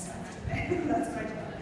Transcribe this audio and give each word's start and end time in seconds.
stuff 0.00 0.36
today. 0.48 0.80
that's 0.86 1.14
my 1.14 1.22
job. 1.22 1.52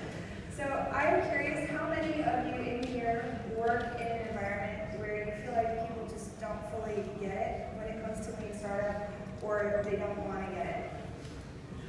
So 0.57 0.65
I'm 0.93 1.29
curious, 1.29 1.71
how 1.71 1.89
many 1.89 2.23
of 2.23 2.47
you 2.47 2.63
in 2.63 2.83
here 2.83 3.41
work 3.57 3.97
in 4.01 4.07
an 4.07 4.29
environment 4.29 4.99
where 4.99 5.27
you 5.27 5.33
feel 5.45 5.55
like 5.55 5.87
people 5.87 6.07
just 6.09 6.39
don't 6.41 6.59
fully 6.71 7.03
get 7.21 7.31
it 7.31 7.67
when 7.79 7.87
it 7.89 8.05
comes 8.05 8.27
to 8.27 8.33
lean 8.41 8.57
startup, 8.59 9.11
or 9.43 9.83
they 9.85 9.97
don't 9.97 10.19
want 10.27 10.47
to 10.49 10.55
get 10.55 10.67
it? 10.67 10.99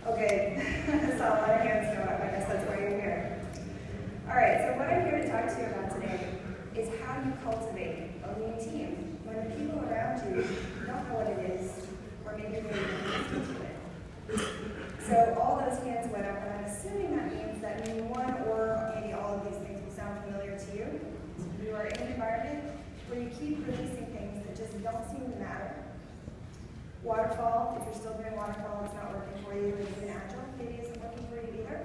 Okay, 0.07 0.57
saw 1.17 1.35
a 1.35 1.41
lot 1.41 1.49
of 1.49 1.61
hands 1.61 1.95
go 1.95 2.03
up. 2.03 2.21
I 2.21 2.27
guess 2.27 2.47
that's 2.47 2.65
why 2.69 2.79
you're 2.79 2.89
here. 3.01 3.41
All 4.29 4.35
right, 4.35 4.61
so 4.61 4.77
what 4.77 4.87
I'm 4.87 5.05
here 5.05 5.21
to 5.21 5.27
talk 5.29 5.45
to 5.49 5.57
you 5.59 5.67
about 5.67 5.93
today 5.93 6.39
is 6.75 6.87
how 7.01 7.19
you 7.21 7.33
cultivate 7.43 8.09
a 8.23 8.39
lean 8.39 8.57
team 8.57 9.17
when 9.25 9.37
the 9.43 9.55
people 9.55 9.81
around 9.89 10.21
you 10.23 10.41
don't 10.87 11.03
know 11.09 11.15
what 11.19 11.27
it 11.27 11.39
is, 11.51 11.85
or 12.25 12.37
maybe 12.37 12.61
they 12.61 12.73
don't 12.73 13.05
listen 13.11 13.55
to 13.55 13.61
it. 13.61 13.75
So 15.03 15.37
all 15.41 15.57
those 15.59 15.81
hands 15.83 16.11
went 16.13 16.25
up, 16.25 16.37
and 16.45 16.53
I'm 16.53 16.65
assuming 16.65 17.17
that 17.17 17.33
means 17.33 17.61
that 17.61 17.85
maybe 17.85 18.01
one 18.01 18.29
or 18.47 18.93
maybe 18.95 19.13
all 19.13 19.35
of 19.35 19.43
these 19.43 19.57
things 19.65 19.81
will 19.83 19.93
sound 19.93 20.23
familiar 20.23 20.57
to 20.57 20.69
you. 20.77 20.87
You 21.65 21.75
are 21.75 21.85
in 21.85 21.97
an 21.97 22.13
environment 22.13 22.63
where 23.09 23.19
you 23.19 23.29
keep 23.29 23.65
releasing 23.65 24.09
don't 24.83 25.05
seem 25.09 25.31
to 25.31 25.39
matter. 25.39 25.75
Waterfall, 27.03 27.77
if 27.79 27.85
you're 27.85 27.95
still 27.95 28.17
doing 28.19 28.35
waterfall, 28.35 28.83
it's 28.85 28.93
not 28.95 29.11
working 29.15 29.43
for 29.43 29.53
you. 29.55 29.75
Maybe 29.75 30.09
an 30.09 30.19
agile, 30.19 30.43
maybe 30.57 30.83
isn't 30.83 30.99
working 31.01 31.25
for 31.27 31.35
you 31.35 31.63
either. 31.63 31.79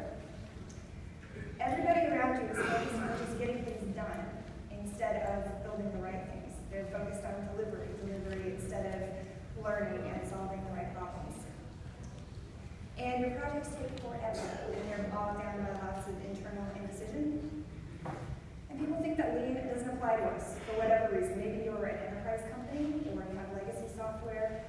Everybody 1.61 2.01
around 2.11 2.43
you 2.43 2.51
is 2.51 2.59
focused 2.59 2.95
on 2.99 3.15
just 3.19 3.39
getting 3.39 3.65
things 3.65 3.95
done 3.95 4.27
instead 4.71 5.23
of 5.27 5.63
building 5.63 5.91
the 5.93 6.03
right 6.03 6.23
things. 6.31 6.55
They're 6.71 6.87
focused 6.91 7.23
on 7.25 7.35
delivery, 7.55 7.89
delivery 8.03 8.55
instead 8.59 8.87
of 8.91 9.63
learning 9.63 10.03
and 10.11 10.21
solving 10.29 10.63
the 10.67 10.73
right 10.75 10.91
problems. 10.95 11.35
And 12.99 13.23
your 13.23 13.39
projects 13.39 13.71
take 13.75 13.91
forever, 14.03 14.47
and 14.71 14.83
they're 14.91 15.11
bogged 15.11 15.41
down 15.41 15.63
by 15.63 15.71
lots 15.83 16.07
of 16.07 16.15
internal 16.27 16.67
indecision. 16.79 17.65
And 18.71 18.79
people 18.79 18.99
think 19.03 19.17
that 19.19 19.35
lean 19.39 19.55
doesn't 19.55 19.89
apply 19.89 20.17
to 20.17 20.27
us 20.35 20.59
for 20.67 20.83
whatever 20.83 21.15
reason. 21.15 21.39
Maybe 21.39 21.63
you're 21.63 21.87
an 21.87 21.95
enterprise 21.95 22.43
company 22.51 23.07
or 23.15 23.23
you 23.23 23.39
have 23.39 23.55
legacy 23.55 23.87
software. 23.95 24.67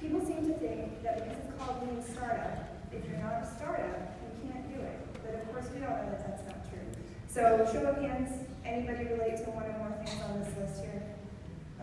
People 0.00 0.20
seem 0.20 0.44
to 0.44 0.54
think 0.60 1.02
that 1.02 1.24
because 1.24 1.40
it's 1.40 1.56
called 1.56 1.80
lean 1.80 2.04
startup, 2.04 2.68
if 2.92 3.00
you're 3.08 3.16
not 3.16 3.40
a 3.40 3.46
startup, 3.48 4.12
you 4.28 4.52
can't 4.52 4.68
do 4.68 4.80
it. 4.80 4.96
But 5.24 5.40
of 5.40 5.48
course, 5.48 5.72
we 5.72 5.80
don't 5.80 5.88
know 5.88 6.12
that 6.12 6.20
that's 6.20 6.44
not 6.44 6.68
true. 6.68 6.84
So 7.36 7.68
show 7.70 7.84
of 7.84 8.00
hands, 8.00 8.32
anybody 8.64 9.12
relate 9.12 9.36
to 9.44 9.52
one 9.52 9.68
or 9.68 9.76
more 9.76 9.92
things 10.00 10.16
on 10.24 10.40
this 10.40 10.56
list 10.56 10.80
here? 10.80 11.04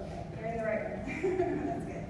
Okay, 0.01 0.25
you're 0.33 0.49
in 0.49 0.57
the 0.57 0.65
right 0.65 0.81
room. 0.81 1.05
that's 1.69 1.85
good. 1.85 2.05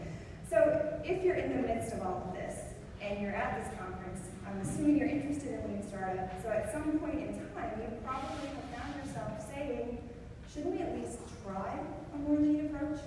So 0.48 0.56
if 1.04 1.26
you're 1.26 1.36
in 1.36 1.52
the 1.52 1.68
midst 1.68 1.92
of 1.92 2.08
all 2.08 2.24
of 2.24 2.34
this, 2.40 2.56
and 3.04 3.20
you're 3.20 3.36
at 3.36 3.60
this 3.60 3.68
conference, 3.76 4.24
I'm 4.48 4.64
assuming 4.64 4.96
you're 4.96 5.12
interested 5.12 5.60
in 5.60 5.76
lean 5.76 5.84
startup. 5.84 6.32
So 6.42 6.56
at 6.56 6.72
some 6.72 6.88
point 7.04 7.20
in 7.20 7.36
time, 7.52 7.76
you 7.84 7.92
probably 8.08 8.48
have 8.48 8.64
found 8.80 8.96
yourself 9.04 9.36
saying, 9.52 10.00
shouldn't 10.48 10.80
we 10.80 10.80
at 10.80 10.96
least 10.96 11.20
try 11.44 11.76
a 12.16 12.18
more 12.24 12.40
lean 12.40 12.72
approach? 12.72 13.04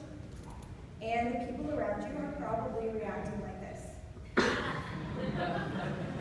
And 1.00 1.32
the 1.32 1.48
people 1.48 1.72
around 1.72 2.04
you 2.04 2.12
are 2.12 2.36
probably 2.36 2.92
reacting 2.92 3.40
like 3.40 3.56
this. 3.64 3.88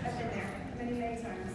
I've 0.07 0.15
been 0.15 0.31
there 0.31 0.71
many, 0.79 1.03
many 1.03 1.21
times. 1.21 1.54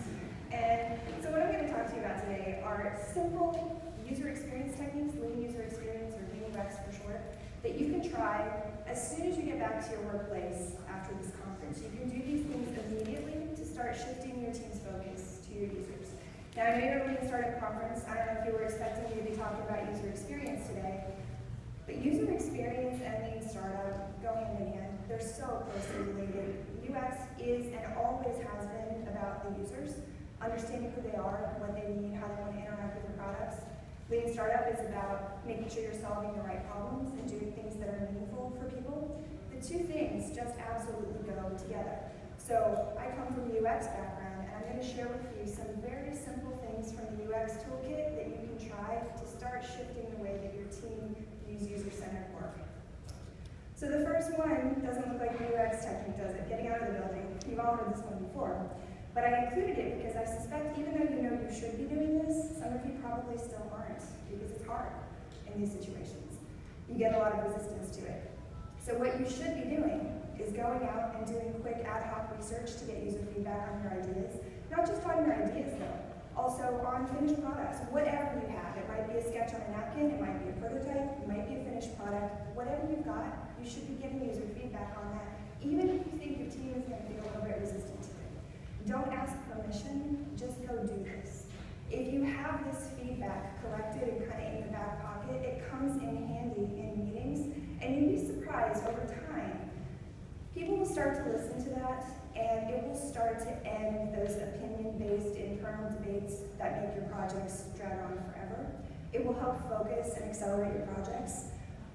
So 1.31 1.39
what 1.39 1.47
I'm 1.47 1.55
going 1.55 1.63
to 1.63 1.71
talk 1.71 1.87
to 1.87 1.95
you 1.95 2.03
about 2.03 2.19
today 2.27 2.59
are 2.67 2.91
simple 3.15 3.55
user 4.03 4.27
experience 4.27 4.75
techniques, 4.75 5.15
lean 5.15 5.39
user 5.39 5.63
experience, 5.63 6.19
or 6.19 6.27
lean 6.35 6.43
UX 6.51 6.83
for 6.83 6.91
short, 7.07 7.23
that 7.63 7.79
you 7.79 7.87
can 7.87 8.03
try 8.03 8.51
as 8.91 8.99
soon 8.99 9.31
as 9.31 9.39
you 9.39 9.47
get 9.47 9.63
back 9.63 9.79
to 9.79 9.95
your 9.95 10.03
workplace 10.11 10.75
after 10.91 11.15
this 11.23 11.31
conference. 11.39 11.87
You 11.87 11.95
can 11.95 12.11
do 12.11 12.19
these 12.19 12.43
things 12.51 12.75
immediately 12.83 13.47
to 13.55 13.63
start 13.63 13.95
shifting 13.95 14.43
your 14.43 14.51
team's 14.51 14.83
focus 14.83 15.39
to 15.47 15.55
your 15.55 15.71
users. 15.71 16.19
Now, 16.59 16.67
I 16.67 16.83
know 16.83 16.99
you're 16.99 17.07
going 17.07 17.23
to 17.23 17.29
start 17.31 17.47
a 17.47 17.63
conference. 17.63 18.03
I 18.11 18.19
don't 18.19 18.27
know 18.27 18.41
if 18.43 18.47
you 18.51 18.53
were 18.59 18.67
expecting 18.67 19.07
me 19.15 19.23
to 19.23 19.31
be 19.31 19.37
talking 19.39 19.63
about 19.71 19.87
user 19.87 20.11
experience 20.11 20.67
today, 20.67 21.15
but 21.87 21.95
user 22.03 22.27
experience 22.27 22.99
and 23.07 23.31
lean 23.31 23.47
startup 23.47 24.19
go 24.19 24.35
hand 24.35 24.67
in 24.67 24.75
hand. 24.75 24.99
They're 25.07 25.23
so 25.23 25.63
closely 25.71 26.11
related. 26.11 26.59
UX 26.91 27.23
is 27.39 27.71
and 27.71 27.87
always 27.95 28.35
has 28.35 28.67
been 28.75 29.07
about 29.15 29.47
the 29.47 29.63
users, 29.63 29.95
understanding 30.41 30.93
who 30.97 31.03
they 31.05 31.17
are, 31.17 31.53
what 31.61 31.77
they 31.77 31.87
need, 31.93 32.17
how 32.17 32.27
they 32.29 32.41
want 32.41 32.57
to 32.57 32.61
interact 32.61 32.97
with 32.97 33.05
your 33.05 33.17
products. 33.21 33.61
Lean 34.09 34.33
startup 34.33 34.67
is 34.73 34.81
about 34.89 35.45
making 35.47 35.69
sure 35.69 35.85
you're 35.85 36.01
solving 36.01 36.33
the 36.35 36.43
right 36.43 36.65
problems 36.73 37.13
and 37.15 37.29
doing 37.29 37.53
things 37.53 37.77
that 37.79 37.89
are 37.89 38.09
meaningful 38.11 38.51
for 38.59 38.67
people. 38.73 39.21
The 39.53 39.61
two 39.61 39.85
things 39.85 40.35
just 40.35 40.57
absolutely 40.59 41.21
go 41.29 41.53
together. 41.61 42.01
So 42.41 42.97
I 42.99 43.13
come 43.15 43.31
from 43.37 43.53
a 43.53 43.61
UX 43.61 43.87
background, 43.93 44.49
and 44.49 44.57
I'm 44.57 44.65
going 44.67 44.81
to 44.81 44.89
share 44.89 45.07
with 45.07 45.23
you 45.37 45.45
some 45.45 45.69
very 45.85 46.17
simple 46.17 46.57
things 46.65 46.91
from 46.91 47.07
the 47.15 47.29
UX 47.29 47.61
toolkit 47.63 48.17
that 48.17 48.27
you 48.33 48.41
can 48.41 48.57
try 48.57 49.05
to 49.05 49.25
start 49.29 49.63
shifting 49.63 50.09
the 50.17 50.21
way 50.25 50.41
that 50.41 50.57
your 50.57 50.67
team 50.73 51.15
views 51.47 51.69
user-centered 51.69 52.33
work. 52.35 52.57
So 53.77 53.87
the 53.87 54.05
first 54.05 54.33
one 54.37 54.83
doesn't 54.85 55.07
look 55.13 55.21
like 55.21 55.39
a 55.39 55.45
UX 55.55 55.85
technique, 55.85 56.17
does 56.17 56.35
it? 56.35 56.49
Getting 56.49 56.69
out 56.69 56.83
of 56.83 56.89
the 56.89 57.01
building. 57.01 57.39
You've 57.49 57.61
all 57.61 57.77
heard 57.77 57.95
this 57.95 58.03
one 58.03 58.25
before. 58.25 58.69
But 59.15 59.25
I 59.25 59.47
included 59.47 59.79
it 59.79 59.99
because 59.99 60.17
I 60.17 60.25
suspect 60.25 60.79
even 60.79 60.95
though 60.95 61.11
you 61.11 61.23
know 61.23 61.35
you 61.35 61.51
should 61.51 61.75
be 61.77 61.85
doing 61.85 62.23
this, 62.23 62.59
some 62.59 62.71
of 62.71 62.81
you 62.87 62.95
probably 63.03 63.39
still 63.39 63.67
aren't 63.75 63.99
because 64.31 64.51
it's 64.55 64.67
hard 64.67 64.93
in 65.51 65.61
these 65.61 65.73
situations. 65.73 66.39
You 66.89 66.95
get 66.95 67.15
a 67.15 67.19
lot 67.19 67.35
of 67.35 67.51
resistance 67.51 67.91
to 67.97 68.07
it. 68.07 68.31
So 68.79 68.95
what 68.95 69.19
you 69.19 69.27
should 69.27 69.59
be 69.59 69.67
doing 69.67 70.15
is 70.39 70.55
going 70.55 70.87
out 70.87 71.19
and 71.19 71.27
doing 71.27 71.53
quick 71.61 71.83
ad 71.83 72.07
hoc 72.07 72.31
research 72.39 72.79
to 72.79 72.85
get 72.87 73.03
user 73.03 73.27
feedback 73.35 73.69
on 73.75 73.83
your 73.83 73.99
ideas. 73.99 74.39
Not 74.71 74.87
just 74.87 75.03
on 75.03 75.27
your 75.27 75.35
ideas 75.35 75.75
though, 75.83 75.99
also 76.39 76.81
on 76.87 77.11
finished 77.19 77.43
products, 77.43 77.83
whatever 77.91 78.39
you 78.39 78.49
have. 78.55 78.79
It 78.79 78.87
might 78.87 79.11
be 79.11 79.19
a 79.19 79.25
sketch 79.27 79.53
on 79.53 79.61
a 79.61 79.71
napkin, 79.75 80.15
it 80.15 80.21
might 80.23 80.39
be 80.39 80.55
a 80.55 80.57
prototype, 80.63 81.19
it 81.19 81.27
might 81.27 81.51
be 81.51 81.59
a 81.59 81.63
finished 81.67 81.99
product. 81.99 82.31
Whatever 82.55 82.87
you've 82.89 83.05
got, 83.05 83.27
you 83.59 83.69
should 83.69 83.91
be 83.91 83.99
giving 84.01 84.23
user 84.23 84.47
feedback 84.55 84.97
on 84.97 85.11
that, 85.19 85.35
even 85.61 85.91
if 85.91 86.01
you 86.07 86.15
think 86.17 86.39
your 86.39 86.49
team 86.49 86.79
is 86.79 86.87
going 86.87 87.03
to 87.03 87.07
feel 87.11 87.21
a 87.21 87.27
little 87.37 87.45
bit 87.45 87.59
resistant. 87.61 88.00
Don't 88.91 89.13
ask 89.13 89.37
permission, 89.47 90.27
just 90.37 90.67
go 90.67 90.75
do 90.83 91.05
this. 91.05 91.45
If 91.93 92.13
you 92.13 92.25
have 92.25 92.59
this 92.67 92.91
feedback 92.99 93.63
collected 93.63 94.03
and 94.03 94.29
kind 94.29 94.43
of 94.43 94.53
in 94.53 94.67
the 94.67 94.73
back 94.73 95.01
pocket, 95.01 95.47
it 95.47 95.71
comes 95.71 96.03
in 96.03 96.27
handy 96.27 96.67
in 96.75 96.99
meetings, 96.99 97.55
and 97.81 97.95
you'd 97.95 98.19
be 98.19 98.27
surprised 98.27 98.83
over 98.83 99.07
time. 99.31 99.71
People 100.57 100.79
will 100.79 100.91
start 100.91 101.23
to 101.23 101.31
listen 101.31 101.63
to 101.63 101.71
that, 101.79 102.05
and 102.35 102.69
it 102.69 102.83
will 102.83 102.99
start 102.99 103.39
to 103.39 103.51
end 103.65 104.13
those 104.13 104.35
opinion-based 104.43 105.37
internal 105.39 105.89
debates 105.91 106.43
that 106.59 106.83
make 106.83 106.97
your 106.97 107.05
projects 107.15 107.67
drag 107.77 107.93
on 107.93 108.19
forever. 108.27 108.75
It 109.13 109.25
will 109.25 109.39
help 109.39 109.63
focus 109.71 110.15
and 110.17 110.25
accelerate 110.29 110.75
your 110.75 110.87
projects. 110.89 111.45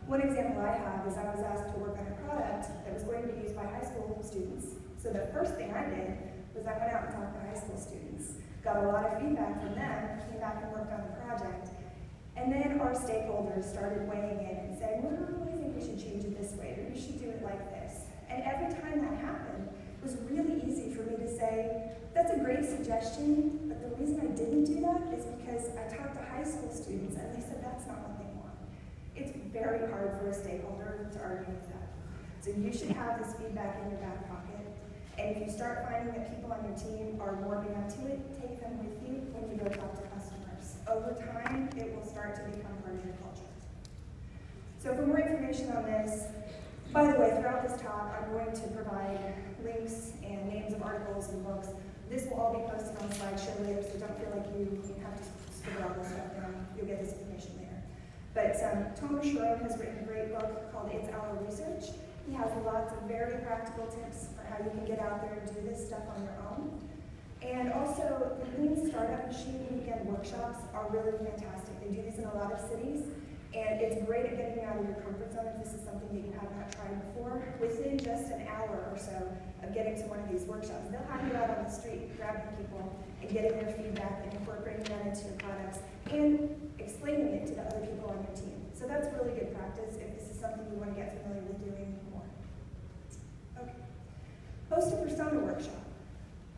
One 0.08 0.22
example 0.22 0.62
I 0.62 0.78
have 0.78 1.06
is 1.06 1.18
I 1.18 1.26
was 1.26 1.44
asked 1.44 1.74
to 1.74 1.78
work 1.78 1.98
on 2.00 2.08
a 2.08 2.16
product 2.24 2.70
that 2.86 2.94
was 2.94 3.04
going 3.04 3.24
to 3.24 3.34
be 3.34 3.42
used 3.42 3.54
by 3.58 3.66
high 3.66 3.84
school 3.84 4.18
students. 4.24 4.68
So 4.98 5.10
the 5.10 5.28
first 5.34 5.56
thing 5.56 5.74
I 5.74 5.90
did 5.90 6.35
was 6.56 6.66
I 6.66 6.80
went 6.80 6.96
out 6.96 7.12
and 7.12 7.12
talked 7.12 7.36
to 7.36 7.42
high 7.44 7.60
school 7.60 7.76
students, 7.76 8.40
got 8.64 8.80
a 8.80 8.88
lot 8.88 9.04
of 9.04 9.20
feedback 9.20 9.60
from 9.60 9.76
them, 9.76 10.24
came 10.32 10.40
back 10.40 10.64
and 10.64 10.72
worked 10.72 10.92
on 10.96 11.04
the 11.04 11.16
project. 11.20 11.68
And 12.40 12.52
then 12.52 12.80
our 12.80 12.96
stakeholders 12.96 13.68
started 13.68 14.08
weighing 14.08 14.40
in 14.40 14.72
and 14.72 14.74
saying, 14.80 15.04
well, 15.04 15.20
I 15.48 15.52
think 15.52 15.76
we 15.76 15.84
should 15.84 16.00
change 16.00 16.24
it 16.24 16.40
this 16.40 16.56
way, 16.56 16.80
or 16.80 16.88
we 16.88 16.96
should 16.96 17.20
do 17.20 17.28
it 17.30 17.44
like 17.44 17.60
this. 17.76 18.08
And 18.32 18.44
every 18.44 18.72
time 18.72 19.04
that 19.04 19.20
happened, 19.20 19.68
it 19.68 20.02
was 20.04 20.16
really 20.32 20.64
easy 20.64 20.96
for 20.96 21.04
me 21.04 21.20
to 21.20 21.28
say, 21.28 21.92
that's 22.16 22.32
a 22.32 22.40
great 22.40 22.64
suggestion, 22.64 23.68
but 23.68 23.84
the 23.84 23.92
reason 24.00 24.24
I 24.24 24.32
didn't 24.32 24.64
do 24.64 24.80
that 24.88 25.12
is 25.12 25.28
because 25.36 25.76
I 25.76 25.92
talked 25.92 26.16
to 26.16 26.24
high 26.24 26.48
school 26.48 26.72
students 26.72 27.20
and 27.20 27.36
they 27.36 27.44
said 27.44 27.60
that's 27.64 27.88
not 27.88 28.00
what 28.08 28.16
they 28.16 28.32
want. 28.40 28.56
It's 29.16 29.36
very 29.52 29.84
hard 29.92 30.16
for 30.20 30.32
a 30.32 30.34
stakeholder 30.34 31.12
to 31.12 31.20
argue 31.20 31.52
with 31.52 31.68
that. 31.76 31.92
So 32.40 32.52
you 32.52 32.72
should 32.72 32.96
have 32.96 33.20
this 33.20 33.36
feedback 33.36 33.84
in 33.84 33.92
your 33.92 34.00
back 34.00 34.28
pocket. 34.30 34.75
And 35.18 35.36
if 35.36 35.48
you 35.48 35.52
start 35.52 35.88
finding 35.88 36.14
that 36.14 36.28
people 36.36 36.52
on 36.52 36.60
your 36.68 36.76
team 36.76 37.22
are 37.22 37.36
warming 37.48 37.74
up 37.76 37.88
to 37.96 38.08
it, 38.08 38.20
take 38.36 38.60
them 38.60 38.78
with 38.84 39.00
you 39.08 39.24
when 39.32 39.48
you 39.48 39.56
go 39.56 39.72
talk 39.72 39.96
to 39.96 40.04
customers. 40.12 40.76
Over 40.92 41.16
time, 41.16 41.70
it 41.78 41.96
will 41.96 42.04
start 42.04 42.36
to 42.36 42.44
become 42.52 42.76
part 42.84 43.00
of 43.00 43.06
your 43.06 43.16
culture. 43.24 43.48
So 44.78 44.94
for 44.94 45.08
more 45.08 45.20
information 45.20 45.72
on 45.72 45.84
this, 45.88 46.28
by 46.92 47.12
the 47.12 47.20
way, 47.20 47.32
throughout 47.40 47.64
this 47.64 47.80
talk, 47.82 48.12
I'm 48.12 48.32
going 48.36 48.52
to 48.52 48.68
provide 48.76 49.34
links 49.64 50.12
and 50.24 50.48
names 50.52 50.74
of 50.74 50.84
articles 50.84 51.30
and 51.30 51.44
books. 51.44 51.70
This 52.10 52.28
will 52.28 52.40
all 52.40 52.54
be 52.54 52.62
posted 52.68 52.96
on 53.00 53.10
the 53.10 53.16
SlideShow 53.16 53.56
later, 53.66 53.84
so 53.84 53.98
don't 54.00 54.16
feel 54.20 54.32
like 54.36 54.46
you, 54.54 54.68
have 55.02 55.16
to 55.16 55.26
scribble 55.56 55.90
all 55.90 55.96
this 55.96 56.12
stuff 56.12 56.36
down. 56.36 56.68
You'll 56.76 56.86
get 56.86 57.02
this 57.02 57.16
information 57.18 57.56
later. 57.58 57.80
But 58.36 58.60
um, 58.68 58.92
Thomas 59.00 59.26
has 59.26 59.80
written 59.80 60.04
a 60.04 60.08
great 60.08 60.36
book 60.36 60.72
called 60.72 60.92
It's 60.94 61.10
Our 61.10 61.40
Research. 61.40 61.96
He 62.28 62.34
has 62.34 62.50
lots 62.66 62.92
of 62.94 63.04
very 63.08 63.38
practical 63.46 63.86
tips 63.86 64.30
for 64.36 64.42
how 64.50 64.64
you 64.64 64.72
can 64.72 64.86
get 64.86 65.00
out 65.00 65.22
there 65.22 65.38
and 65.38 65.46
do 65.54 65.62
this 65.70 65.86
stuff 65.88 66.02
on 66.16 66.24
your 66.24 66.38
own. 66.50 66.82
And 67.42 67.72
also, 67.74 68.34
the 68.42 68.62
Lean 68.62 68.90
Startup 68.90 69.28
Machine 69.28 69.68
Weekend 69.70 70.10
workshops 70.10 70.66
are 70.74 70.90
really 70.90 71.14
fantastic. 71.22 71.78
They 71.86 71.94
do 71.94 72.02
these 72.02 72.18
in 72.18 72.26
a 72.26 72.34
lot 72.34 72.52
of 72.52 72.60
cities. 72.60 73.06
And 73.54 73.80
it's 73.80 74.04
great 74.04 74.26
at 74.26 74.36
getting 74.36 74.66
out 74.66 74.76
of 74.76 74.84
your 74.84 75.00
comfort 75.00 75.32
zone 75.32 75.48
if 75.54 75.64
this 75.64 75.74
is 75.78 75.86
something 75.86 76.10
that 76.12 76.26
you 76.26 76.34
have 76.36 76.52
not 76.58 76.68
tried 76.76 76.92
before. 77.08 77.40
Within 77.62 77.96
just 77.96 78.34
an 78.34 78.44
hour 78.52 78.90
or 78.92 78.98
so 78.98 79.16
of 79.64 79.74
getting 79.74 79.96
to 79.96 80.04
one 80.12 80.20
of 80.20 80.28
these 80.28 80.44
workshops, 80.44 80.90
they'll 80.92 81.08
have 81.08 81.24
you 81.24 81.38
out 81.38 81.56
on 81.56 81.64
the 81.64 81.72
street 81.72 82.12
grabbing 82.18 82.52
people 82.58 82.84
and 83.22 83.32
getting 83.32 83.56
their 83.56 83.72
feedback 83.78 84.28
and 84.28 84.34
incorporating 84.34 84.84
that 84.92 85.08
into 85.08 85.32
your 85.32 85.40
products 85.40 85.80
and 86.12 86.52
explaining 86.80 87.32
it 87.32 87.48
to 87.48 87.54
the 87.56 87.64
other 87.64 87.86
people 87.86 88.12
on 88.12 88.20
your 88.28 88.36
team. 88.36 88.60
So 88.74 88.92
that's 88.92 89.08
really 89.16 89.32
good 89.40 89.56
practice 89.56 89.96
if 90.04 90.20
this 90.20 90.36
is 90.36 90.42
something 90.42 90.68
you 90.68 90.76
want 90.76 90.92
to 90.92 91.00
get 91.00 91.16
familiar 91.24 91.48
with 91.48 91.64
doing. 91.64 91.96
Host 94.70 94.94
a 94.94 94.98
persona 94.98 95.40
workshop. 95.40 95.86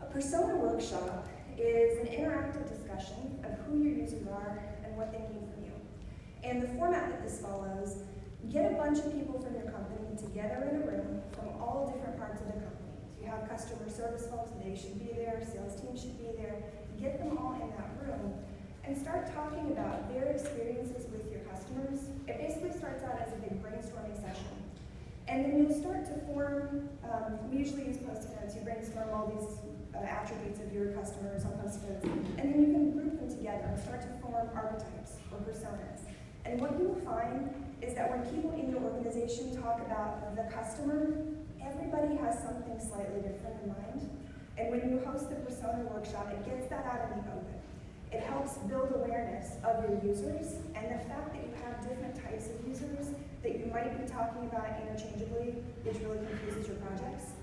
A 0.01 0.05
persona 0.05 0.55
workshop 0.55 1.27
is 1.57 1.99
an 1.99 2.07
interactive 2.07 2.63
discussion 2.69 3.43
of 3.43 3.51
who 3.65 3.83
your 3.83 3.93
users 3.93 4.25
are 4.27 4.63
and 4.85 4.95
what 4.95 5.11
they 5.11 5.19
need 5.19 5.43
from 5.51 5.65
you. 5.65 5.75
And 6.43 6.61
the 6.61 6.67
format 6.79 7.11
that 7.11 7.21
this 7.21 7.41
follows, 7.41 8.03
get 8.49 8.71
a 8.71 8.75
bunch 8.75 8.99
of 8.99 9.11
people 9.11 9.41
from 9.41 9.53
your 9.55 9.69
company 9.69 10.15
together 10.15 10.69
in 10.71 10.81
a 10.81 10.85
room 10.87 11.21
from 11.33 11.49
all 11.59 11.91
different 11.93 12.17
parts 12.17 12.39
of 12.39 12.47
the 12.47 12.53
company. 12.53 12.95
So 13.17 13.25
you 13.25 13.27
have 13.29 13.49
customer 13.49 13.89
service 13.89 14.25
folks, 14.27 14.51
they 14.63 14.75
should 14.79 14.97
be 14.99 15.11
there, 15.11 15.43
sales 15.43 15.75
team 15.81 15.97
should 15.97 16.17
be 16.17 16.31
there. 16.37 16.63
Get 17.01 17.19
them 17.19 17.37
all 17.37 17.59
in 17.59 17.69
that 17.75 17.91
room 18.07 18.33
and 18.85 18.97
start 18.97 19.27
talking 19.35 19.71
about 19.75 20.07
their 20.13 20.31
experiences 20.31 21.11
with 21.11 21.29
your 21.29 21.41
customers. 21.51 22.07
It 22.25 22.39
basically 22.39 22.71
starts 22.71 23.03
out 23.03 23.19
as 23.19 23.33
a 23.33 23.37
big 23.43 23.61
brainstorming 23.61 24.15
session. 24.15 24.66
And 25.27 25.43
then 25.43 25.57
you'll 25.59 25.81
start 25.81 26.05
to 26.05 26.15
form, 26.25 26.89
um, 27.03 27.51
we 27.51 27.57
usually 27.59 27.85
use 27.85 27.97
post-it 27.97 28.31
notes, 28.39 28.55
you 28.55 28.61
brainstorm 28.61 29.09
all 29.13 29.27
these 29.27 29.59
uh, 29.93 30.05
attributes 30.05 30.59
of 30.59 30.71
your 30.71 30.93
customers 30.93 31.43
on 31.43 31.51
post-it 31.59 32.03
and 32.37 32.53
then 32.53 32.59
you 32.61 32.71
can 32.71 32.91
group 32.91 33.19
them 33.19 33.29
together 33.29 33.65
and 33.67 33.79
start 33.79 34.01
to 34.01 34.07
form 34.21 34.47
archetypes 34.55 35.17
or 35.31 35.39
personas. 35.39 36.07
And 36.45 36.61
what 36.61 36.79
you 36.79 36.87
will 36.87 37.01
find 37.03 37.51
is 37.81 37.93
that 37.95 38.09
when 38.09 38.23
people 38.31 38.53
in 38.53 38.71
your 38.71 38.79
organization 38.79 39.61
talk 39.61 39.81
about 39.81 40.35
the 40.35 40.43
customer, 40.53 41.17
everybody 41.59 42.15
has 42.23 42.39
something 42.39 42.79
slightly 42.79 43.19
different 43.19 43.57
in 43.63 43.75
mind. 43.75 44.09
And 44.57 44.71
when 44.71 44.89
you 44.89 45.01
host 45.03 45.29
the 45.29 45.35
persona 45.35 45.83
workshop, 45.91 46.31
it 46.31 46.45
gets 46.45 46.69
that 46.69 46.85
out 46.85 47.11
in 47.11 47.25
the 47.25 47.31
open. 47.35 47.59
It 48.11 48.21
helps 48.23 48.57
build 48.69 48.93
awareness 48.95 49.59
of 49.65 49.83
your 49.83 49.99
users 50.05 50.55
and 50.73 50.85
the 50.87 51.03
fact 51.09 51.33
that 51.33 51.43
you 51.43 51.51
have 51.65 51.81
different 51.83 52.15
types 52.15 52.36
might 53.71 53.93
be 53.99 54.07
talking 54.07 54.47
about 54.47 54.79
interchangeably, 54.81 55.63
which 55.83 55.99
really 56.03 56.23
confuses 56.25 56.67
your 56.67 56.77
projects. 56.83 57.37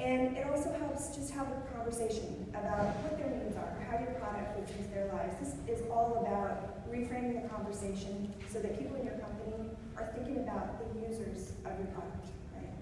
And 0.00 0.36
it 0.36 0.46
also 0.48 0.72
helps 0.80 1.14
just 1.14 1.30
have 1.36 1.46
a 1.48 1.60
conversation 1.76 2.48
about 2.56 2.96
what 3.04 3.20
their 3.20 3.28
needs 3.28 3.56
are, 3.56 3.68
how 3.84 4.00
your 4.00 4.16
product 4.16 4.56
fits 4.56 4.72
into 4.72 4.88
their 4.96 5.12
lives. 5.12 5.36
This 5.36 5.52
is 5.68 5.84
all 5.92 6.24
about 6.24 6.88
reframing 6.88 7.42
the 7.42 7.48
conversation 7.52 8.32
so 8.48 8.60
that 8.60 8.80
people 8.80 8.96
in 8.96 9.04
your 9.04 9.20
company 9.20 9.76
are 10.00 10.08
thinking 10.16 10.40
about 10.40 10.80
the 10.80 10.88
users 11.04 11.52
of 11.68 11.76
your 11.76 11.92
product. 11.92 12.32
Right? 12.56 12.72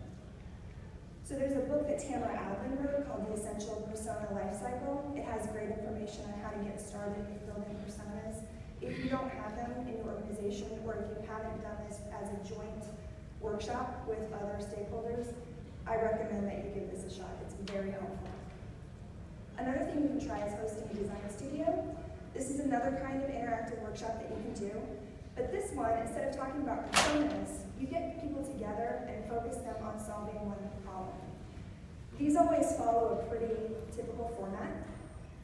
So 1.26 1.34
there's 1.34 1.58
a 1.58 1.66
book 1.66 1.90
that 1.90 1.98
Tamara 1.98 2.38
Adlin 2.38 2.78
wrote 2.86 3.02
called 3.10 3.26
The 3.26 3.34
Essential 3.34 3.82
Persona 3.90 4.30
Lifecycle. 4.30 5.18
It 5.18 5.26
has 5.26 5.50
great 5.50 5.74
information 5.74 6.22
on 6.30 6.38
how 6.38 6.54
to 6.54 6.62
get 6.62 6.80
started 6.80 7.26
with 7.26 7.42
building 7.50 7.74
personas. 7.82 8.37
If 8.80 8.98
you 9.02 9.10
don't 9.10 9.30
have 9.30 9.56
them 9.56 9.72
in 9.80 9.96
your 9.96 10.06
organization, 10.06 10.68
or 10.86 10.94
if 10.94 11.10
you 11.10 11.28
haven't 11.28 11.62
done 11.62 11.76
this 11.88 11.98
as 12.14 12.28
a 12.30 12.38
joint 12.48 12.84
workshop 13.40 14.04
with 14.06 14.18
other 14.32 14.58
stakeholders, 14.62 15.34
I 15.86 15.96
recommend 15.96 16.46
that 16.46 16.64
you 16.64 16.70
give 16.80 16.90
this 16.90 17.04
a 17.10 17.14
shot. 17.14 17.30
It's 17.42 17.54
very 17.72 17.90
helpful. 17.90 18.30
Another 19.58 19.84
thing 19.86 20.02
you 20.02 20.08
can 20.08 20.24
try 20.24 20.46
is 20.46 20.54
hosting 20.54 20.88
a 20.90 20.94
design 20.94 21.28
studio. 21.28 21.96
This 22.34 22.50
is 22.50 22.60
another 22.60 23.00
kind 23.02 23.22
of 23.22 23.30
interactive 23.30 23.82
workshop 23.82 24.20
that 24.20 24.30
you 24.30 24.42
can 24.42 24.54
do. 24.68 24.72
But 25.34 25.50
this 25.50 25.72
one, 25.72 25.98
instead 25.98 26.28
of 26.28 26.36
talking 26.36 26.62
about 26.62 26.92
personas, 26.92 27.66
you 27.80 27.86
get 27.86 28.22
people 28.22 28.44
together 28.44 29.08
and 29.08 29.28
focus 29.28 29.56
them 29.56 29.74
on 29.82 29.98
solving 29.98 30.38
one 30.46 30.58
problem. 30.84 31.18
These 32.18 32.36
always 32.36 32.72
follow 32.76 33.18
a 33.18 33.28
pretty 33.28 33.54
typical 33.94 34.28
format. 34.36 34.70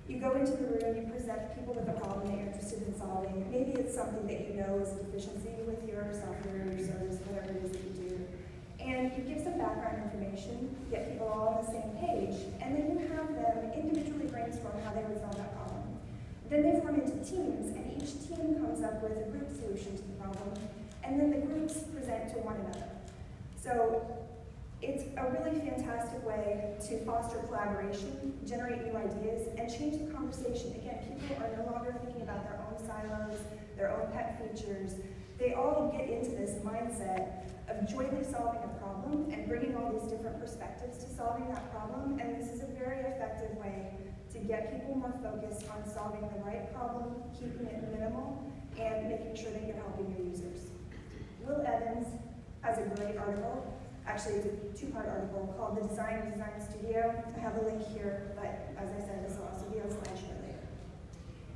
You 0.07 0.21
go 0.21 0.33
into 0.37 0.53
the 0.53 0.69
room, 0.69 0.97
you 0.97 1.09
present 1.11 1.57
people 1.57 1.73
with 1.73 1.89
a 1.89 1.97
problem 1.97 2.29
that 2.29 2.37
you're 2.37 2.47
interested 2.53 2.87
in 2.87 2.93
solving. 2.99 3.51
Maybe 3.51 3.73
it's 3.73 3.95
something 3.95 4.27
that 4.29 4.47
you 4.47 4.61
know 4.61 4.77
is 4.85 4.93
a 4.93 5.03
deficiency 5.05 5.49
with 5.65 5.81
your 5.89 6.05
software, 6.13 6.61
or 6.61 6.73
your 6.77 6.85
service, 6.85 7.17
whatever 7.25 7.57
it 7.57 7.65
is 7.65 7.73
that 7.73 7.81
you 7.89 8.13
do. 8.13 8.13
And 8.85 9.09
you 9.17 9.25
give 9.25 9.43
some 9.43 9.57
background 9.57 10.05
information, 10.05 10.77
get 10.91 11.09
people 11.11 11.33
all 11.33 11.57
on 11.57 11.65
the 11.65 11.73
same 11.73 11.97
page, 11.97 12.37
and 12.61 12.77
then 12.77 12.93
you 12.93 13.09
have 13.17 13.33
them 13.33 13.73
individually 13.73 14.29
brainstorm 14.29 14.77
how 14.85 14.93
they 14.93 15.09
would 15.09 15.17
solve 15.25 15.41
that 15.41 15.57
problem. 15.57 15.97
Then 16.53 16.69
they 16.69 16.81
form 16.85 17.01
into 17.01 17.17
teams, 17.25 17.73
and 17.73 17.89
each 17.97 18.13
team 18.29 18.61
comes 18.61 18.85
up 18.85 19.01
with 19.01 19.17
a 19.17 19.25
group 19.33 19.49
solution 19.57 19.97
to 19.97 20.05
the 20.05 20.21
problem, 20.21 20.53
and 21.01 21.17
then 21.17 21.33
the 21.33 21.41
groups 21.49 21.81
present 21.97 22.29
to 22.37 22.45
one 22.45 22.61
another. 22.61 22.93
So 23.57 24.05
it's 24.87 25.05
a 25.17 25.25
really 25.33 25.59
fantastic 25.61 26.25
way 26.27 26.77
to 26.89 27.05
foster 27.05 27.39
collaboration, 27.49 28.37
generate 28.47 28.85
new 28.85 28.97
ideas, 28.97 29.49
and 29.57 29.73
change 29.73 29.97
the 29.99 30.13
conversation. 30.13 30.73
Again, 30.77 31.19
people 31.21 31.43
are 31.43 31.57
no 31.57 31.73
longer 31.73 31.97
thinking 32.05 32.21
about 32.21 32.45
their 32.45 32.61
own 32.61 32.77
silos, 32.87 33.39
their 33.77 33.91
own 33.91 34.13
pet 34.13 34.37
features. 34.37 34.93
They 35.39 35.55
all 35.55 35.91
get 35.91 36.09
into 36.11 36.31
this 36.37 36.63
mindset 36.63 37.49
of 37.69 37.89
jointly 37.89 38.25
solving 38.25 38.61
a 38.63 38.73
problem 38.79 39.33
and 39.33 39.49
bringing 39.49 39.75
all 39.75 39.91
these 39.91 40.11
different 40.11 40.39
perspectives 40.39 41.03
to 41.03 41.09
solving 41.17 41.49
that 41.49 41.73
problem. 41.73 42.21
And 42.21 42.37
this 42.37 42.53
is 42.53 42.63
a 42.63 42.67
very 42.67 43.01
effective 43.01 43.57
way 43.57 43.91
to 44.33 44.39
get 44.39 44.71
people 44.71 44.97
more 44.97 45.15
focused 45.23 45.65
on 45.71 45.89
solving 45.89 46.29
the 46.29 46.45
right 46.45 46.73
problem, 46.75 47.15
keeping 47.33 47.67
it 47.67 47.89
minimal, 47.91 48.45
and 48.79 49.09
making 49.09 49.35
sure 49.35 49.51
that 49.51 49.67
you're 49.67 49.77
helping 49.77 50.13
your 50.13 50.29
users. 50.29 50.69
Will 51.41 51.65
Evans 51.65 52.07
has 52.61 52.79
a 52.79 52.83
great 52.97 53.17
article. 53.17 53.81
Actually, 54.07 54.35
it's 54.35 54.47
a 54.47 54.79
two-part 54.79 55.09
article 55.09 55.55
called 55.57 55.77
The 55.77 55.89
Design 55.89 56.27
of 56.27 56.33
Design 56.33 56.61
Studio. 56.61 57.15
I 57.37 57.41
have 57.41 57.57
a 57.57 57.63
link 57.63 57.87
here, 57.89 58.33
but 58.37 58.73
as 58.77 58.91
I 58.91 59.01
said, 59.07 59.27
this 59.27 59.37
will 59.39 59.49
also 59.49 59.65
be 59.71 59.81
on 59.81 59.89
slideshow 59.89 60.37
later. 60.43 60.61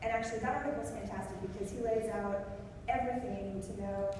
And 0.02 0.12
actually, 0.12 0.40
that 0.40 0.56
article 0.56 0.82
is 0.82 0.90
fantastic 0.90 1.37
because 1.42 1.70
he 1.70 1.78
lays 1.78 2.11
out 2.11 2.49
everything 2.88 3.37
you 3.37 3.54
need 3.54 3.62
to 3.64 3.80
know 3.80 4.11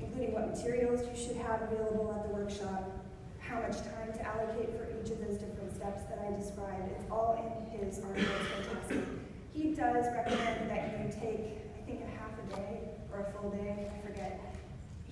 including 0.00 0.32
what 0.32 0.48
materials 0.48 1.00
you 1.08 1.16
should 1.16 1.36
have 1.36 1.62
available 1.62 2.12
at 2.12 2.28
the 2.28 2.34
workshop, 2.34 2.92
how 3.40 3.60
much 3.60 3.76
time 3.76 4.12
to 4.12 4.22
allocate 4.26 4.70
for 4.76 4.84
each 4.92 5.10
of 5.10 5.18
those 5.24 5.38
different 5.38 5.74
steps 5.74 6.02
that 6.08 6.20
I 6.26 6.36
described. 6.36 6.90
It's 6.92 7.04
all 7.10 7.38
in 7.40 7.78
his 7.78 8.00
article, 8.00 8.24
it's 8.40 8.66
fantastic. 8.68 9.04
He 9.52 9.72
does 9.72 10.06
recommend 10.12 10.70
that 10.70 11.00
you 11.00 11.08
take, 11.12 11.64
I 11.74 11.80
think, 11.86 12.02
a 12.02 12.10
half 12.18 12.32
a 12.36 12.56
day 12.56 12.80
or 13.12 13.20
a 13.20 13.32
full 13.32 13.50
day, 13.50 13.88
I 13.88 14.06
forget. 14.06 14.55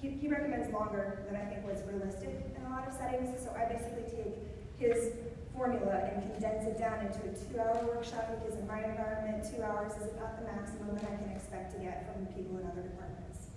He, 0.04 0.10
he 0.20 0.28
recommends 0.28 0.68
longer 0.68 1.24
than 1.24 1.34
I 1.34 1.48
think 1.48 1.64
was 1.64 1.80
realistic 1.88 2.28
in 2.28 2.60
a 2.60 2.68
lot 2.68 2.86
of 2.86 2.92
settings, 2.92 3.40
so 3.40 3.56
I 3.56 3.64
basically 3.64 4.04
take 4.04 4.36
his 4.76 5.16
formula 5.56 5.96
and 5.96 6.20
condense 6.28 6.68
it 6.68 6.76
down 6.76 7.08
into 7.08 7.24
a 7.24 7.32
two-hour 7.32 7.88
workshop 7.88 8.28
because 8.36 8.60
in 8.60 8.68
my 8.68 8.84
environment, 8.84 9.48
two 9.48 9.62
hours 9.62 9.96
is 9.96 10.12
about 10.12 10.36
the 10.36 10.44
maximum 10.44 10.92
that 11.00 11.08
I 11.08 11.16
can 11.16 11.32
expect 11.32 11.72
to 11.72 11.78
get 11.80 12.04
from 12.04 12.26
people 12.36 12.60
in 12.60 12.68
other 12.68 12.84
departments. 12.84 13.48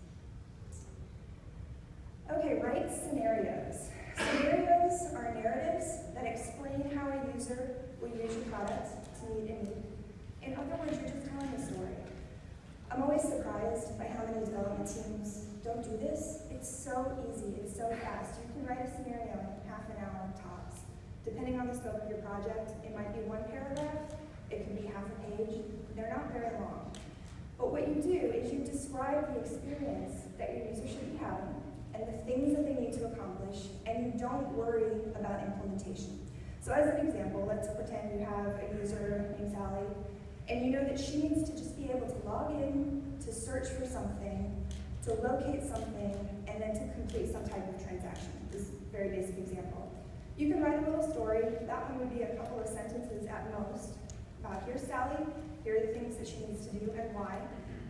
Okay, 2.32 2.64
write 2.64 2.96
scenarios. 2.96 3.92
Scenarios 4.16 5.12
are 5.20 5.36
narratives 5.36 6.08
that 6.16 6.24
explain 6.24 6.96
how 6.96 7.12
a 7.12 7.28
user 7.36 7.76
will 8.00 8.16
use 8.16 8.32
your 8.32 8.48
product 8.48 8.88
to 9.20 9.36
meet 9.36 9.52
a 9.52 9.58
need. 9.68 9.84
In 10.44 10.56
other 10.56 10.80
words, 10.80 10.96
you're 10.96 11.12
just 11.12 11.28
telling 11.28 11.52
a 11.52 11.60
story. 11.60 12.00
I'm 12.90 13.04
always 13.04 13.24
surprised 13.24 14.00
by 14.00 14.08
how 14.08 14.24
many 14.24 14.46
development 14.46 14.88
teams 14.88 15.47
don't 15.64 15.84
do 15.84 15.98
this. 15.98 16.44
It's 16.52 16.70
so 16.70 17.18
easy, 17.30 17.56
it's 17.62 17.76
so 17.76 17.90
fast. 18.02 18.40
You 18.42 18.54
can 18.54 18.66
write 18.68 18.86
a 18.86 18.90
scenario 18.90 19.34
in 19.34 19.70
half 19.70 19.88
an 19.90 19.98
hour 20.02 20.30
tops. 20.36 20.82
Depending 21.26 21.60
on 21.60 21.68
the 21.68 21.76
scope 21.76 22.02
of 22.02 22.10
your 22.10 22.20
project, 22.20 22.72
it 22.86 22.96
might 22.96 23.14
be 23.14 23.22
one 23.28 23.44
paragraph, 23.52 24.16
it 24.50 24.66
can 24.66 24.76
be 24.76 24.88
half 24.88 25.04
a 25.06 25.18
page. 25.28 25.62
They're 25.96 26.10
not 26.10 26.32
very 26.32 26.54
long. 26.60 26.92
But 27.58 27.72
what 27.72 27.88
you 27.88 27.96
do 27.96 28.14
is 28.14 28.54
you 28.54 28.60
describe 28.60 29.34
the 29.34 29.40
experience 29.42 30.30
that 30.38 30.56
your 30.56 30.68
user 30.68 30.88
should 30.88 31.12
be 31.12 31.18
having, 31.18 31.58
and 31.94 32.08
the 32.08 32.18
things 32.24 32.56
that 32.56 32.64
they 32.64 32.80
need 32.80 32.94
to 32.94 33.06
accomplish, 33.08 33.68
and 33.86 34.14
you 34.14 34.20
don't 34.20 34.48
worry 34.54 34.92
about 35.16 35.42
implementation. 35.44 36.20
So 36.62 36.72
as 36.72 36.88
an 36.94 37.08
example, 37.08 37.46
let's 37.48 37.68
pretend 37.74 38.20
you 38.20 38.26
have 38.26 38.46
a 38.46 38.80
user 38.80 39.36
named 39.40 39.52
Sally, 39.52 39.88
and 40.48 40.66
you 40.66 40.72
know 40.72 40.84
that 40.84 41.00
she 41.00 41.18
needs 41.18 41.50
to 41.50 41.58
just 41.58 41.76
be 41.76 41.90
able 41.90 42.08
to 42.08 42.28
log 42.28 42.52
in, 42.52 43.02
to 43.26 43.34
search 43.34 43.68
for 43.70 43.86
something, 43.86 44.57
to 45.08 45.14
locate 45.24 45.64
something, 45.64 46.12
and 46.52 46.62
then 46.62 46.76
to 46.76 46.84
complete 47.00 47.32
some 47.32 47.48
type 47.48 47.64
of 47.64 47.82
transaction. 47.82 48.28
This 48.52 48.64
is 48.64 48.76
a 48.76 48.92
very 48.92 49.08
basic 49.08 49.38
example. 49.38 49.90
You 50.38 50.52
can 50.52 50.62
write 50.62 50.84
a 50.84 50.92
little 50.92 51.08
story. 51.12 51.48
That 51.64 51.90
one 51.90 52.00
would 52.00 52.14
be 52.14 52.24
a 52.24 52.36
couple 52.36 52.60
of 52.60 52.68
sentences 52.68 53.26
at 53.26 53.48
most. 53.56 53.96
About 54.44 54.64
here's 54.68 54.82
Sally, 54.84 55.24
here 55.64 55.78
are 55.78 55.88
the 55.88 55.94
things 55.94 56.18
that 56.18 56.28
she 56.28 56.44
needs 56.44 56.68
to 56.68 56.74
do 56.76 56.92
and 56.92 57.16
why, 57.16 57.40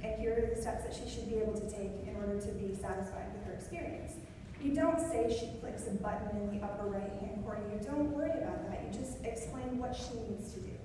and 0.03 0.21
here 0.21 0.37
are 0.37 0.53
the 0.53 0.61
steps 0.61 0.85
that 0.85 0.93
she 0.93 1.09
should 1.09 1.27
be 1.27 1.41
able 1.41 1.57
to 1.57 1.65
take 1.65 2.05
in 2.05 2.13
order 2.21 2.39
to 2.39 2.51
be 2.53 2.77
satisfied 2.77 3.33
with 3.33 3.43
her 3.49 3.53
experience. 3.53 4.13
You 4.61 4.75
don't 4.75 5.01
say 5.01 5.25
she 5.33 5.57
clicks 5.59 5.87
a 5.87 5.97
button 5.97 6.37
in 6.37 6.59
the 6.59 6.65
upper 6.65 6.85
right-hand 6.85 7.43
corner. 7.43 7.65
You 7.73 7.81
don't 7.81 8.13
worry 8.13 8.29
about 8.29 8.69
that. 8.69 8.85
You 8.85 8.93
just 8.93 9.25
explain 9.25 9.81
what 9.81 9.97
she 9.97 10.13
needs 10.29 10.53
to 10.53 10.59
do. 10.61 10.77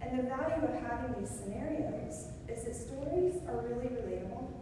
And 0.00 0.16
the 0.16 0.22
value 0.30 0.62
of 0.62 0.74
having 0.86 1.18
these 1.18 1.30
scenarios 1.30 2.30
is 2.46 2.62
that 2.64 2.74
stories 2.74 3.42
are 3.48 3.66
really 3.66 3.90
relatable. 3.98 4.59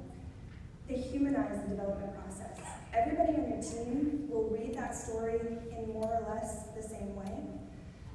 They 0.89 0.97
humanize 0.97 1.61
the 1.63 1.69
development 1.69 2.15
process. 2.15 2.59
Everybody 2.95 3.35
on 3.35 3.49
your 3.51 3.63
team 3.63 4.27
will 4.31 4.49
read 4.49 4.75
that 4.75 4.97
story 4.97 5.41
in 5.71 5.93
more 5.93 6.09
or 6.09 6.35
less 6.35 6.69
the 6.75 6.83
same 6.83 7.15
way. 7.15 7.45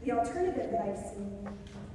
The 0.04 0.12
alternative 0.12 0.72
that 0.72 0.82
I've 0.82 0.98
seen 0.98 1.48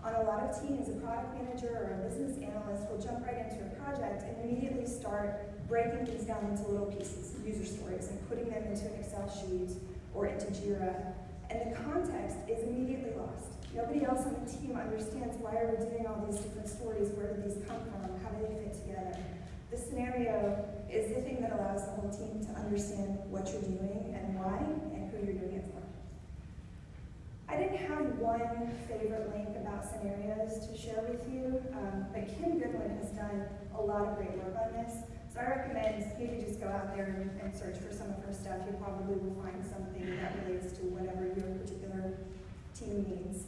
on 0.04 0.14
a 0.14 0.22
lot 0.22 0.44
of 0.44 0.60
teams, 0.62 0.88
a 0.88 0.92
product 0.92 1.34
manager 1.34 1.68
or 1.68 1.98
a 1.98 2.08
business 2.08 2.38
analyst 2.38 2.88
will 2.88 2.98
jump 2.98 3.26
right 3.26 3.50
into 3.50 3.66
a 3.66 3.68
project 3.82 4.22
and 4.22 4.48
immediately 4.48 4.86
start 4.86 5.50
breaking 5.68 6.06
things 6.06 6.24
down 6.24 6.46
into 6.46 6.62
little 6.68 6.86
pieces, 6.86 7.34
user 7.44 7.66
stories, 7.66 8.08
and 8.08 8.28
putting 8.28 8.48
them 8.48 8.62
into 8.62 8.86
an 8.86 8.94
Excel 9.00 9.28
sheet 9.28 9.76
or 10.14 10.26
into 10.26 10.46
Jira. 10.46 11.12
And 11.50 11.72
the 11.72 11.76
context 11.76 12.36
is 12.48 12.62
immediately 12.62 13.10
lost. 13.18 13.58
Nobody 13.74 14.04
else 14.04 14.24
on 14.24 14.36
the 14.44 14.50
team 14.50 14.78
understands 14.78 15.36
why 15.42 15.56
are 15.56 15.74
we 15.74 15.84
doing 15.84 16.06
all 16.06 16.24
these 16.24 16.40
different 16.40 16.68
stories, 16.68 17.10
where 17.10 17.34
did 17.34 17.44
these 17.44 17.60
come 17.66 17.82
from, 17.90 18.08
how 18.22 18.30
do 18.30 18.46
they 18.46 18.54
fit 18.62 18.72
together. 18.72 19.18
The 19.70 19.76
scenario 19.76 20.64
is 20.90 21.14
the 21.14 21.20
thing 21.20 21.42
that 21.42 21.52
allows 21.52 21.84
the 21.84 21.92
whole 21.92 22.08
team 22.08 22.40
to 22.46 22.52
understand 22.58 23.18
what 23.28 23.52
you're 23.52 23.68
doing 23.68 24.16
and 24.16 24.34
why 24.40 24.56
and 24.96 25.10
who 25.12 25.20
you're 25.20 25.36
doing 25.36 25.60
it 25.60 25.64
for. 25.68 25.84
I 27.52 27.56
didn't 27.56 27.76
have 27.84 28.16
one 28.16 28.72
favorite 28.88 29.28
link 29.28 29.52
about 29.60 29.84
scenarios 29.84 30.64
to 30.64 30.72
share 30.76 31.04
with 31.04 31.20
you, 31.28 31.60
um, 31.76 32.06
but 32.12 32.28
Kim 32.40 32.58
Goodwin 32.58 32.96
has 32.96 33.10
done 33.12 33.44
a 33.76 33.80
lot 33.80 34.08
of 34.08 34.16
great 34.16 34.32
work 34.40 34.56
on 34.56 34.72
this. 34.72 35.04
So 35.32 35.40
I 35.40 35.60
recommend 35.60 36.00
you 36.18 36.26
to 36.28 36.40
just 36.40 36.60
go 36.60 36.68
out 36.68 36.96
there 36.96 37.20
and, 37.20 37.28
and 37.40 37.52
search 37.52 37.76
for 37.76 37.92
some 37.92 38.08
of 38.08 38.24
her 38.24 38.32
stuff. 38.32 38.64
You 38.64 38.72
probably 38.80 39.16
will 39.16 39.36
find 39.44 39.60
something 39.60 40.16
that 40.16 40.32
relates 40.44 40.72
to 40.80 40.88
whatever 40.88 41.28
your 41.28 41.52
particular 41.60 42.16
team 42.72 43.04
needs. 43.04 43.44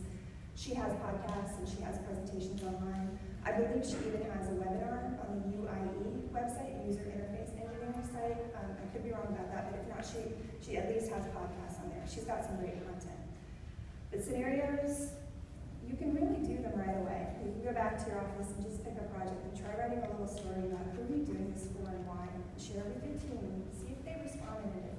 She 0.60 0.76
has 0.76 0.92
podcasts 1.00 1.56
and 1.56 1.64
she 1.64 1.80
has 1.80 1.96
presentations 2.04 2.60
online. 2.60 3.16
I 3.48 3.56
believe 3.56 3.80
she 3.80 3.96
even 4.04 4.28
has 4.28 4.44
a 4.52 4.60
webinar 4.60 5.16
on 5.24 5.40
the 5.40 5.56
UIE 5.56 6.28
website, 6.36 6.84
User 6.84 7.08
Interface 7.08 7.56
Engineering 7.56 8.04
site. 8.12 8.44
Um, 8.60 8.76
I 8.76 8.84
could 8.92 9.00
be 9.00 9.08
wrong 9.08 9.32
about 9.32 9.48
that, 9.56 9.72
but 9.72 9.80
if 9.80 9.88
not, 9.88 10.04
she, 10.04 10.36
she 10.60 10.76
at 10.76 10.92
least 10.92 11.08
has 11.16 11.24
podcasts 11.32 11.80
on 11.80 11.88
there. 11.88 12.04
She's 12.04 12.28
got 12.28 12.44
some 12.44 12.60
great 12.60 12.76
content. 12.84 13.24
But 14.12 14.20
scenarios, 14.20 15.16
you 15.88 15.96
can 15.96 16.12
really 16.12 16.44
do 16.44 16.60
them 16.60 16.76
right 16.76 17.00
away. 17.08 17.40
You 17.40 17.56
can 17.56 17.64
go 17.64 17.72
back 17.72 17.96
to 18.04 18.12
your 18.12 18.20
office 18.20 18.52
and 18.52 18.60
just 18.60 18.84
pick 18.84 19.00
a 19.00 19.08
project 19.16 19.40
and 19.40 19.56
try 19.56 19.72
writing 19.80 20.04
a 20.04 20.12
little 20.12 20.28
story 20.28 20.68
about 20.68 20.84
who 20.92 21.08
are 21.08 21.16
you 21.16 21.24
doing 21.24 21.56
this 21.56 21.72
for 21.72 21.88
and 21.88 22.04
why. 22.04 22.28
Share 22.60 22.84
with 22.84 23.00
your 23.00 23.16
team 23.16 23.64
see 23.72 23.96
if 23.96 24.04
they 24.04 24.12
respond 24.20 24.68
in. 24.76 24.89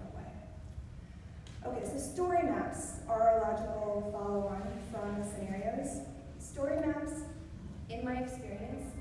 Okay, 1.66 1.84
so 1.86 1.98
story 1.98 2.44
maps 2.44 3.02
are 3.08 3.38
a 3.38 3.42
logical 3.42 4.10
follow-on 4.12 4.62
from 4.92 5.22
the 5.22 5.28
scenarios. 5.28 6.02
Story 6.40 6.80
maps, 6.86 7.22
in 7.90 8.04
my 8.04 8.16
experience, 8.16 8.92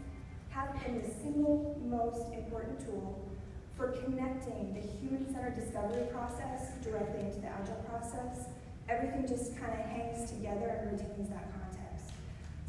have 0.51 0.73
been 0.85 1.03
the 1.03 1.09
single 1.23 1.81
most 1.85 2.33
important 2.35 2.81
tool 2.81 3.29
for 3.77 3.93
connecting 3.93 4.75
the 4.75 4.81
human-centered 4.81 5.57
discovery 5.57 6.07
process 6.13 6.73
directly 6.83 7.21
into 7.21 7.41
the 7.41 7.49
agile 7.49 7.83
process 7.89 8.47
everything 8.91 9.27
just 9.27 9.57
kind 9.57 9.73
of 9.73 9.87
hangs 9.87 10.31
together 10.31 10.83
and 10.83 10.93
retains 10.93 11.31
that 11.31 11.47
context. 11.55 12.11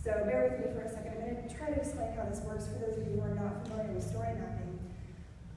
So 0.03 0.11
bear 0.25 0.49
with 0.49 0.61
me 0.61 0.73
for 0.73 0.85
a 0.85 0.89
second. 0.89 1.13
I'm 1.17 1.33
going 1.33 1.49
to 1.49 1.55
try 1.55 1.73
to 1.73 1.81
explain 1.81 2.13
how 2.13 2.25
this 2.29 2.39
works 2.41 2.67
for 2.67 2.77
those 2.79 2.97
of 2.97 3.07
you 3.09 3.19
who 3.19 3.21
are 3.21 3.33
not 3.33 3.65
familiar 3.65 3.91
with 3.93 4.05
story 4.05 4.33
mapping. 4.37 4.70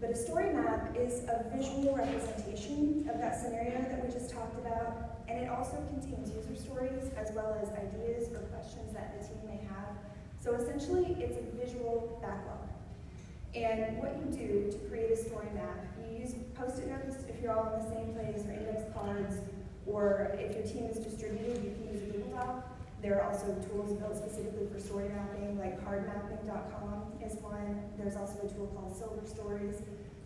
But 0.04 0.12
a 0.12 0.16
story 0.16 0.52
map 0.52 0.94
is 0.94 1.25
a 1.32 1.46
visual 1.56 1.96
representation 1.96 3.08
of 3.11 3.18
that 3.23 3.40
scenario 3.40 3.80
that 3.88 4.04
we 4.04 4.12
just 4.12 4.28
talked 4.28 4.54
about, 4.58 5.16
and 5.28 5.40
it 5.40 5.49
also 5.49 5.82
contains 5.88 6.28
user 6.28 6.62
stories 6.62 7.08
as 7.16 7.32
well 7.32 7.58
as 7.62 7.70
ideas 7.73 8.28
or 8.34 8.40
questions 8.52 8.92
that 8.92 9.18
the 9.18 9.26
team 9.26 9.40
may 9.49 9.66
have. 9.73 9.96
So 10.40 10.52
essentially, 10.56 11.16
it's 11.18 11.38
a 11.38 11.56
visual 11.56 12.20
backlog. 12.20 12.68
And 13.54 13.96
what 13.96 14.14
you 14.20 14.28
do 14.28 14.70
to 14.73 14.78
create 14.90 15.11
a 15.11 15.16
story 15.16 15.49
map, 15.54 15.87
you 15.96 16.20
use 16.20 16.34
post-it 16.52 16.87
notes 16.87 17.25
if 17.26 17.40
you're 17.40 17.56
all 17.56 17.73
in 17.73 17.80
the 17.80 17.88
same 17.88 18.12
place, 18.12 18.44
or 18.44 18.52
index 18.52 18.82
cards, 18.92 19.37
or 19.87 20.37
if 20.38 20.54
your 20.54 20.66
team 20.66 20.84
is 20.84 20.99
distributed, 20.99 21.64
you 21.64 21.73
can 21.80 21.94
use 21.94 22.02
a 22.02 22.12
Google 22.12 22.37
Doc. 22.37 22.73
There 23.04 23.20
are 23.20 23.30
also 23.30 23.52
tools 23.68 23.92
built 24.00 24.16
specifically 24.16 24.66
for 24.73 24.80
story 24.80 25.11
mapping, 25.11 25.58
like 25.58 25.76
cardmapping.com 25.84 27.12
is 27.23 27.37
one. 27.42 27.82
There's 27.99 28.16
also 28.16 28.38
a 28.38 28.49
tool 28.49 28.73
called 28.73 28.96
Silver 28.96 29.26
Stories. 29.26 29.82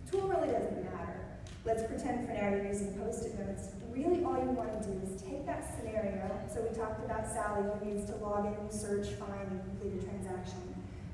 Tool 0.08 0.28
really 0.28 0.46
doesn't 0.46 0.84
matter. 0.84 1.26
Let's 1.64 1.82
pretend 1.82 2.28
for 2.28 2.34
now 2.34 2.50
you're 2.50 2.66
using 2.66 2.94
post-it 2.94 3.36
notes. 3.36 3.70
Really 3.90 4.22
all 4.22 4.38
you 4.38 4.54
want 4.54 4.80
to 4.80 4.88
do 4.88 4.94
is 5.02 5.20
take 5.20 5.44
that 5.44 5.74
scenario. 5.74 6.30
So 6.54 6.62
we 6.62 6.68
talked 6.68 7.04
about 7.04 7.26
Sally 7.26 7.66
who 7.66 7.84
needs 7.84 8.08
to 8.10 8.16
log 8.18 8.46
in, 8.46 8.70
search, 8.70 9.08
find, 9.18 9.50
and 9.50 9.60
complete 9.60 10.00
a 10.00 10.04
transaction. 10.06 10.62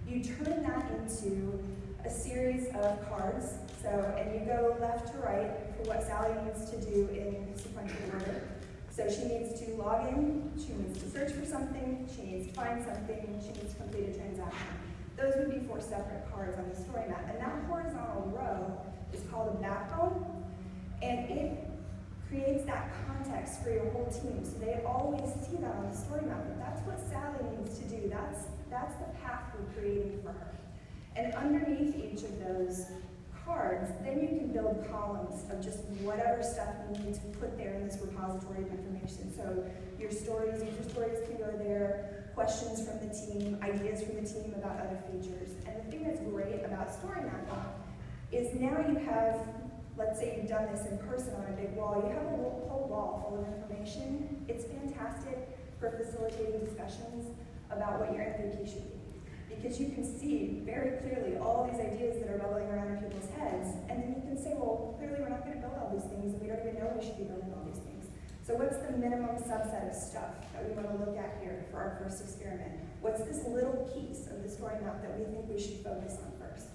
You 0.06 0.22
turn 0.22 0.62
that 0.64 0.90
into 0.90 1.64
a 2.04 2.10
series 2.10 2.66
of 2.74 3.08
cards. 3.08 3.54
So, 3.80 3.88
and 4.18 4.34
you 4.34 4.44
go 4.44 4.76
left 4.82 5.14
to 5.14 5.18
right 5.18 5.50
for 5.78 5.88
what 5.88 6.02
Sally 6.02 6.34
needs 6.44 6.68
to 6.72 6.76
do 6.82 7.08
in 7.08 7.56
sequential 7.56 7.96
order. 8.12 8.53
So 8.94 9.10
she 9.10 9.24
needs 9.24 9.58
to 9.58 9.74
log 9.74 10.06
in, 10.06 10.52
she 10.56 10.72
needs 10.72 11.02
to 11.02 11.10
search 11.10 11.32
for 11.32 11.44
something, 11.44 12.08
she 12.14 12.22
needs 12.22 12.46
to 12.46 12.54
find 12.54 12.84
something, 12.84 13.40
she 13.42 13.60
needs 13.60 13.74
to 13.74 13.80
complete 13.80 14.10
a 14.10 14.14
transaction. 14.14 14.68
Those 15.16 15.34
would 15.36 15.50
be 15.50 15.66
four 15.66 15.80
separate 15.80 16.30
cards 16.32 16.56
on 16.56 16.70
the 16.70 16.76
story 16.76 17.08
map. 17.08 17.26
And 17.28 17.40
that 17.40 17.64
horizontal 17.66 18.30
row 18.32 18.78
is 19.12 19.20
called 19.32 19.56
a 19.56 19.60
backbone, 19.60 20.44
and 21.02 21.28
it 21.28 21.70
creates 22.28 22.64
that 22.66 22.92
context 23.04 23.64
for 23.64 23.70
your 23.70 23.90
whole 23.90 24.06
team. 24.06 24.44
So 24.44 24.58
they 24.58 24.80
always 24.86 25.28
see 25.42 25.56
that 25.56 25.74
on 25.74 25.90
the 25.90 25.96
story 25.96 26.22
map. 26.26 26.44
But 26.46 26.60
that's 26.60 26.80
what 26.86 27.00
Sally 27.10 27.50
needs 27.58 27.76
to 27.80 27.84
do. 27.88 28.08
That's, 28.08 28.44
that's 28.70 28.94
the 28.94 29.10
path 29.22 29.42
we're 29.58 29.74
creating 29.74 30.20
for 30.22 30.28
her. 30.28 30.54
And 31.16 31.34
underneath 31.34 31.96
each 31.96 32.22
of 32.22 32.38
those 32.38 32.86
cards, 33.44 33.90
then 34.02 34.20
you 34.20 34.28
can 34.28 34.52
build 34.52 34.86
columns 34.90 35.44
of 35.50 35.62
just 35.62 35.80
whatever 36.00 36.42
stuff 36.42 36.74
you 36.90 37.04
need 37.04 37.14
to 37.14 37.38
put 37.38 37.56
there 37.58 37.74
in 37.74 37.86
this 37.86 37.98
repository 38.00 38.62
of 38.62 38.70
information. 38.70 39.32
So 39.34 39.64
your 39.98 40.10
stories, 40.10 40.62
user 40.62 40.88
stories 40.88 41.18
can 41.28 41.38
go 41.38 41.52
there, 41.58 42.30
questions 42.34 42.86
from 42.86 43.06
the 43.06 43.12
team, 43.14 43.58
ideas 43.62 44.02
from 44.02 44.16
the 44.16 44.28
team 44.28 44.54
about 44.56 44.80
other 44.80 44.98
features. 45.10 45.50
And 45.66 45.76
the 45.76 45.90
thing 45.90 46.04
that's 46.04 46.20
great 46.20 46.64
about 46.64 46.92
story 46.92 47.20
mapping 47.22 47.64
is 48.32 48.54
now 48.54 48.78
you 48.88 48.96
have, 49.06 49.38
let's 49.96 50.18
say 50.18 50.36
you've 50.36 50.48
done 50.48 50.66
this 50.72 50.86
in 50.86 50.98
person 50.98 51.34
on 51.34 51.52
a 51.52 51.56
big 51.56 51.76
wall, 51.76 52.02
you 52.02 52.10
have 52.12 52.24
a 52.24 52.36
whole 52.36 52.86
wall 52.88 53.26
full 53.28 53.40
of 53.40 53.46
information. 53.54 54.44
It's 54.48 54.64
fantastic 54.64 55.58
for 55.78 55.90
facilitating 55.90 56.64
discussions 56.64 57.36
about 57.70 58.00
what 58.00 58.12
your 58.12 58.24
MVP 58.24 58.66
should 58.66 58.90
be 58.90 58.93
because 59.56 59.80
you 59.80 59.90
can 59.90 60.04
see 60.04 60.62
very 60.64 60.98
clearly 61.02 61.38
all 61.38 61.68
these 61.70 61.80
ideas 61.80 62.20
that 62.20 62.30
are 62.30 62.38
bubbling 62.38 62.68
around 62.68 62.96
in 62.96 63.02
people's 63.02 63.30
heads, 63.36 63.68
and 63.88 64.02
then 64.02 64.14
you 64.16 64.22
can 64.22 64.36
say, 64.36 64.52
well, 64.54 64.94
clearly 64.98 65.20
we're 65.20 65.28
not 65.28 65.44
going 65.44 65.56
to 65.56 65.62
build 65.62 65.74
all 65.80 65.90
these 65.92 66.08
things, 66.10 66.32
and 66.32 66.40
we 66.42 66.48
don't 66.48 66.60
even 66.60 66.74
know 66.78 66.92
we 66.94 67.04
should 67.04 67.18
be 67.18 67.24
building 67.24 67.52
all 67.54 67.64
these 67.64 67.82
things. 67.82 68.06
So 68.44 68.54
what's 68.60 68.76
the 68.84 68.92
minimum 68.96 69.40
subset 69.40 69.88
of 69.88 69.96
stuff 69.96 70.36
that 70.52 70.68
we 70.68 70.76
want 70.76 70.92
to 70.92 70.96
look 71.00 71.16
at 71.16 71.40
here 71.40 71.64
for 71.70 71.80
our 71.80 71.96
first 72.02 72.20
experiment? 72.20 72.76
What's 73.00 73.24
this 73.24 73.44
little 73.48 73.88
piece 73.96 74.28
of 74.28 74.42
the 74.44 74.48
story 74.48 74.76
map 74.84 75.00
that 75.00 75.16
we 75.16 75.24
think 75.24 75.48
we 75.48 75.56
should 75.56 75.80
focus 75.80 76.20
on 76.20 76.32
first? 76.36 76.68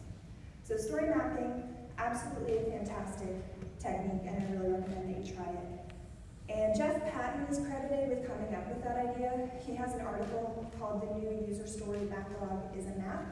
So 0.64 0.78
story 0.78 1.10
mapping, 1.10 1.70
absolutely 1.98 2.58
a 2.58 2.64
fantastic 2.74 3.38
technique, 3.78 4.26
and 4.26 4.38
I 4.38 4.50
really 4.54 4.74
recommend 4.82 5.14
that 5.14 5.26
you 5.26 5.34
try 5.34 5.46
it. 5.46 5.79
And 6.50 6.76
Jeff 6.76 6.98
Patton 7.14 7.46
is 7.46 7.60
credited 7.60 8.10
with 8.10 8.28
coming 8.28 8.56
up 8.56 8.68
with 8.68 8.84
that 8.84 8.98
idea. 8.98 9.50
He 9.66 9.76
has 9.76 9.94
an 9.94 10.02
article 10.02 10.66
called 10.80 11.02
The 11.06 11.14
New 11.14 11.46
User 11.48 11.68
Story 11.68 12.10
Backlog 12.10 12.76
is 12.76 12.88
a 12.88 12.98
Map. 12.98 13.24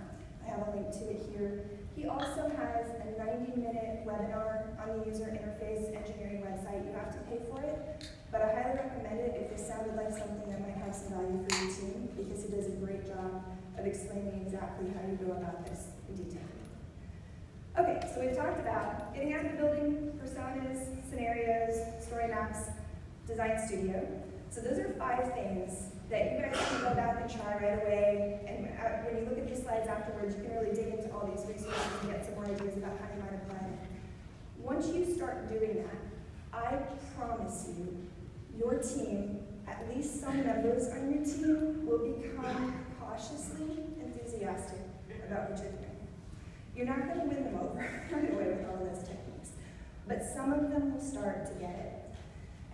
I 0.46 0.50
have 0.50 0.68
a 0.68 0.72
link 0.72 0.92
to 0.94 1.10
it 1.10 1.26
here. 1.34 1.66
He 1.96 2.06
also 2.06 2.46
has 2.46 2.94
a 3.02 3.10
90-minute 3.18 4.06
webinar 4.06 4.78
on 4.80 5.00
the 5.00 5.06
user 5.10 5.26
interface 5.26 5.98
engineering 5.98 6.46
website. 6.46 6.86
You 6.86 6.94
have 6.94 7.12
to 7.12 7.18
pay 7.26 7.42
for 7.50 7.60
it, 7.60 8.06
but 8.32 8.42
I 8.44 8.54
highly 8.54 8.78
recommend 8.78 9.20
it 9.20 9.34
if 9.42 9.58
this 9.58 9.68
sounded 9.68 9.96
like 9.98 10.12
something 10.12 10.48
that 10.52 10.62
might 10.62 10.78
have 10.78 10.94
some 10.94 11.10
value 11.18 11.44
for 11.50 11.58
your 11.58 11.74
team, 11.74 12.10
because 12.16 12.44
he 12.46 12.50
does 12.54 12.68
a 12.68 12.78
great 12.78 13.08
job 13.08 13.44
of 13.80 13.86
explaining 13.86 14.46
exactly 14.46 14.94
how 14.94 15.10
you 15.10 15.18
go 15.18 15.34
about 15.34 15.66
this 15.66 15.90
in 16.08 16.16
detail. 16.16 16.46
Okay, 17.80 18.00
so 18.14 18.22
we've 18.22 18.38
talked 18.38 18.60
about 18.60 19.14
getting 19.14 19.34
out 19.34 19.46
of 19.46 19.52
the 19.52 19.58
building, 19.58 20.20
personas, 20.22 20.86
scenarios, 21.10 21.82
story 22.06 22.28
maps, 22.28 22.70
Design 23.28 23.60
Studio. 23.68 24.08
So 24.50 24.62
those 24.62 24.80
are 24.80 24.90
five 24.98 25.34
things 25.34 25.92
that 26.10 26.32
you 26.32 26.40
guys 26.40 26.56
can 26.70 26.82
go 26.82 26.96
back 26.96 27.20
and 27.22 27.30
try 27.30 27.56
right 27.56 27.84
away. 27.84 28.40
And 28.48 28.68
uh, 28.80 29.04
when 29.04 29.18
you 29.22 29.30
look 29.30 29.38
at 29.38 29.48
these 29.50 29.64
slides 29.64 29.88
afterwards, 29.90 30.36
you 30.38 30.44
can 30.44 30.56
really 30.56 30.74
dig 30.74 30.94
into 30.94 31.12
all 31.14 31.28
these 31.28 31.46
resources 31.46 31.76
and 32.02 32.12
get 32.12 32.26
some 32.26 32.36
more 32.36 32.46
ideas 32.46 32.78
about 32.78 32.96
how 32.98 33.08
you 33.14 33.20
might 33.20 33.36
apply 33.44 33.68
it. 33.68 33.80
Once 34.58 34.88
you 34.88 35.14
start 35.14 35.50
doing 35.50 35.84
that, 35.84 36.00
I 36.54 36.80
promise 37.18 37.68
you, 37.78 38.08
your 38.58 38.80
team, 38.80 39.40
at 39.68 39.94
least 39.94 40.22
some 40.22 40.46
members 40.46 40.88
on 40.90 41.14
your 41.14 41.26
team, 41.26 41.86
will 41.86 42.08
become 42.08 42.74
cautiously 43.00 43.84
enthusiastic 44.00 44.80
about 45.28 45.52
what 45.52 45.60
you're 45.60 45.72
doing. 45.72 46.08
You're 46.76 46.86
not 46.86 47.08
going 47.08 47.20
to 47.20 47.26
win 47.28 47.44
them 47.44 47.60
over 47.60 47.78
right 48.12 48.34
away 48.34 48.48
with 48.48 48.66
all 48.70 48.82
of 48.82 48.90
those 48.90 49.04
techniques, 49.04 49.52
but 50.08 50.24
some 50.24 50.54
of 50.54 50.72
them 50.72 50.94
will 50.94 51.02
start 51.02 51.46
to 51.48 51.54
get 51.60 51.76
it. 51.76 51.97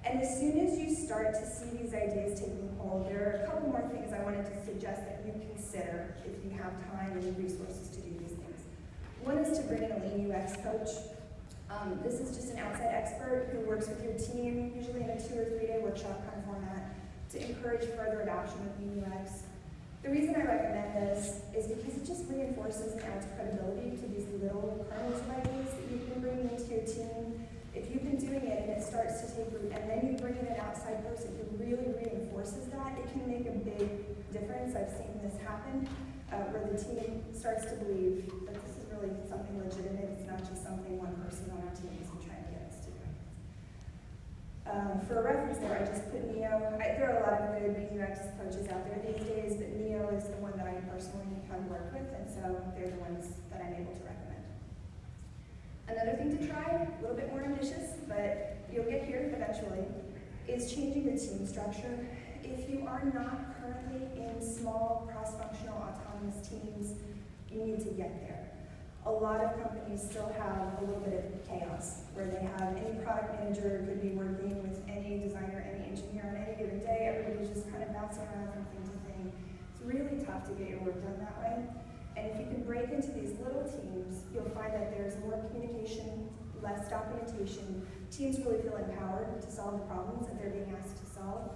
And 0.05 0.21
as 0.21 0.37
soon 0.37 0.59
as 0.59 0.77
you 0.77 0.93
start 0.93 1.33
to 1.33 1.45
see 1.45 1.77
these 1.77 1.93
ideas 1.93 2.39
taking 2.39 2.75
hold, 2.77 3.07
there 3.09 3.23
are 3.23 3.43
a 3.43 3.47
couple 3.47 3.69
more 3.69 3.87
things 3.87 4.11
I 4.11 4.21
wanted 4.23 4.45
to 4.45 4.65
suggest 4.65 5.01
that 5.07 5.23
you 5.25 5.31
consider 5.31 6.15
if 6.25 6.43
you 6.43 6.51
have 6.57 6.75
time 6.91 7.11
and 7.17 7.37
resources 7.37 7.87
to 7.89 8.01
do 8.01 8.11
these 8.19 8.35
things. 8.35 8.59
One 9.23 9.37
is 9.37 9.57
to 9.57 9.63
bring 9.63 9.83
in 9.83 9.91
a 9.91 9.99
lean 10.03 10.29
UX 10.29 10.57
coach. 10.57 10.89
Um, 11.71 11.99
this 12.03 12.19
is 12.19 12.35
just 12.35 12.51
an 12.51 12.59
outside 12.59 12.91
expert 12.91 13.49
who 13.51 13.61
works 13.61 13.87
with 13.87 14.03
your 14.03 14.13
team, 14.19 14.73
usually 14.75 15.03
in 15.03 15.09
a 15.09 15.17
two 15.17 15.39
or 15.39 15.45
three 15.45 15.67
day 15.67 15.79
workshop 15.81 16.19
kind 16.27 16.37
of 16.37 16.45
format, 16.45 16.93
to 17.31 17.39
encourage 17.39 17.87
further 17.95 18.21
adoption 18.21 18.59
of 18.67 18.79
lean 18.83 19.05
UX. 19.07 19.43
The 20.03 20.09
reason 20.09 20.35
I 20.35 20.43
recommend 20.43 20.95
this 20.97 21.39
is 21.55 21.67
because 21.67 21.95
it 21.95 22.05
just 22.05 22.25
reinforces 22.27 22.91
and 22.91 23.01
adds 23.03 23.25
credibility 23.37 23.95
to 23.95 24.07
these 24.11 24.27
little 24.43 24.85
kernels 24.91 25.21
of 25.21 25.29
ideas 25.31 25.71
that 25.71 25.87
you 25.89 26.03
can 26.11 26.19
bring 26.19 26.43
into 26.43 26.67
your 26.67 26.83
team. 26.83 27.42
If 27.73 27.89
you've 27.89 28.05
been 28.05 28.21
doing 28.21 28.45
it 28.45 28.69
and 28.69 28.69
it 28.69 28.85
starts 28.85 29.21
to 29.21 29.27
take 29.33 29.49
root, 29.49 29.73
and 29.73 29.89
then 29.89 30.05
you 30.05 30.13
bring 30.21 30.37
in 30.37 30.45
an 30.45 30.61
outside 30.61 31.01
person 31.09 31.33
who 31.41 31.57
really 31.57 31.89
reinforces 31.97 32.69
that, 32.69 32.93
it 33.01 33.09
can 33.09 33.25
make 33.25 33.49
a 33.49 33.57
big 33.65 33.89
difference. 34.29 34.77
I've 34.77 34.93
seen 34.93 35.17
this 35.25 35.33
happen 35.41 35.89
uh, 36.29 36.53
where 36.53 36.69
the 36.69 36.77
team 36.77 37.25
starts 37.33 37.65
to 37.73 37.75
believe 37.81 38.29
that 38.45 38.53
this 38.61 38.77
is 38.77 38.85
really 38.93 39.09
something 39.25 39.57
legitimate. 39.57 40.05
It's 40.13 40.29
not 40.29 40.45
just 40.45 40.61
something 40.61 41.01
one 41.01 41.17
person 41.25 41.49
on 41.49 41.65
our 41.65 41.73
team 41.73 41.97
is 41.97 42.13
trying 42.21 42.45
to 42.45 42.51
get 42.53 42.61
us 42.69 42.77
to 42.85 42.89
do. 42.93 43.05
Um, 44.69 45.01
for 45.09 45.17
a 45.17 45.23
reference 45.25 45.57
there, 45.57 45.73
I 45.73 45.81
just 45.81 46.05
put 46.13 46.29
Neo. 46.29 46.77
I, 46.77 46.93
there 46.93 47.09
are 47.09 47.17
a 47.17 47.23
lot 47.25 47.41
of 47.41 47.57
good 47.57 47.89
UX 47.89 48.21
coaches 48.37 48.69
out 48.69 48.85
there 48.85 49.01
these 49.01 49.25
days, 49.25 49.57
but 49.57 49.73
Neo 49.81 50.13
is 50.13 50.29
the 50.29 50.37
one 50.37 50.53
that 50.61 50.69
I 50.69 50.77
personally 50.93 51.41
have 51.49 51.65
worked 51.65 51.89
with, 51.89 52.05
and 52.05 52.29
so 52.29 52.53
they're 52.77 52.93
the 52.93 53.01
ones 53.01 53.33
that 53.49 53.65
I'm 53.65 53.73
able 53.81 53.97
to. 53.97 54.02
Another 55.93 56.17
thing 56.17 56.37
to 56.37 56.47
try, 56.47 56.87
a 56.87 57.01
little 57.01 57.15
bit 57.15 57.29
more 57.29 57.43
ambitious, 57.43 57.93
but 58.07 58.57
you'll 58.71 58.89
get 58.89 59.05
here 59.05 59.31
eventually, 59.35 59.85
is 60.47 60.73
changing 60.73 61.05
the 61.05 61.19
team 61.19 61.45
structure. 61.45 62.07
If 62.43 62.69
you 62.69 62.85
are 62.87 63.03
not 63.13 63.61
currently 63.61 64.07
in 64.19 64.41
small, 64.41 65.07
cross-functional, 65.11 65.75
autonomous 65.77 66.47
teams, 66.47 66.95
you 67.51 67.63
need 67.63 67.79
to 67.81 67.91
get 67.91 68.19
there 68.21 68.53
a 69.05 69.11
lot 69.11 69.41
of 69.43 69.51
companies 69.61 70.01
still 70.01 70.31
have 70.39 70.79
a 70.79 70.85
little 70.85 71.01
bit 71.01 71.13
of 71.13 71.47
chaos 71.47 72.03
where 72.13 72.25
they 72.25 72.39
have 72.39 72.75
any 72.77 72.95
product 73.03 73.35
manager 73.39 73.83
could 73.85 74.01
be 74.01 74.15
working 74.15 74.63
with 74.63 74.79
any 74.87 75.19
designer, 75.19 75.59
any 75.67 75.91
engineer 75.91 76.23
on 76.23 76.35
any 76.39 76.55
given 76.55 76.79
day. 76.79 77.11
Everybody's 77.11 77.51
just 77.51 77.69
kind 77.69 77.83
of 77.83 77.91
bouncing 77.91 78.23
around 78.31 78.53
from 78.53 78.63
thing 78.71 78.83
to 78.87 78.97
thing. 79.11 79.33
It's 79.73 79.83
really 79.83 80.23
tough 80.23 80.47
to 80.47 80.53
get 80.55 80.69
your 80.69 80.79
work 80.79 81.03
done 81.03 81.19
that 81.19 81.35
way. 81.43 81.82
And 82.15 82.29
if 82.29 82.39
you 82.39 82.45
can 82.45 82.63
break 82.63 82.89
into 82.89 83.11
these 83.11 83.37
little 83.39 83.63
teams, 83.63 84.23
you'll 84.33 84.49
find 84.53 84.73
that 84.73 84.91
there's 84.91 85.17
more 85.19 85.41
communication, 85.49 86.29
less 86.61 86.89
documentation. 86.89 87.85
Teams 88.11 88.39
really 88.45 88.61
feel 88.61 88.77
empowered 88.77 89.41
to 89.41 89.51
solve 89.51 89.79
the 89.79 89.85
problems 89.85 90.27
that 90.27 90.37
they're 90.39 90.51
being 90.51 90.75
asked 90.77 90.97
to 91.03 91.07
solve. 91.09 91.49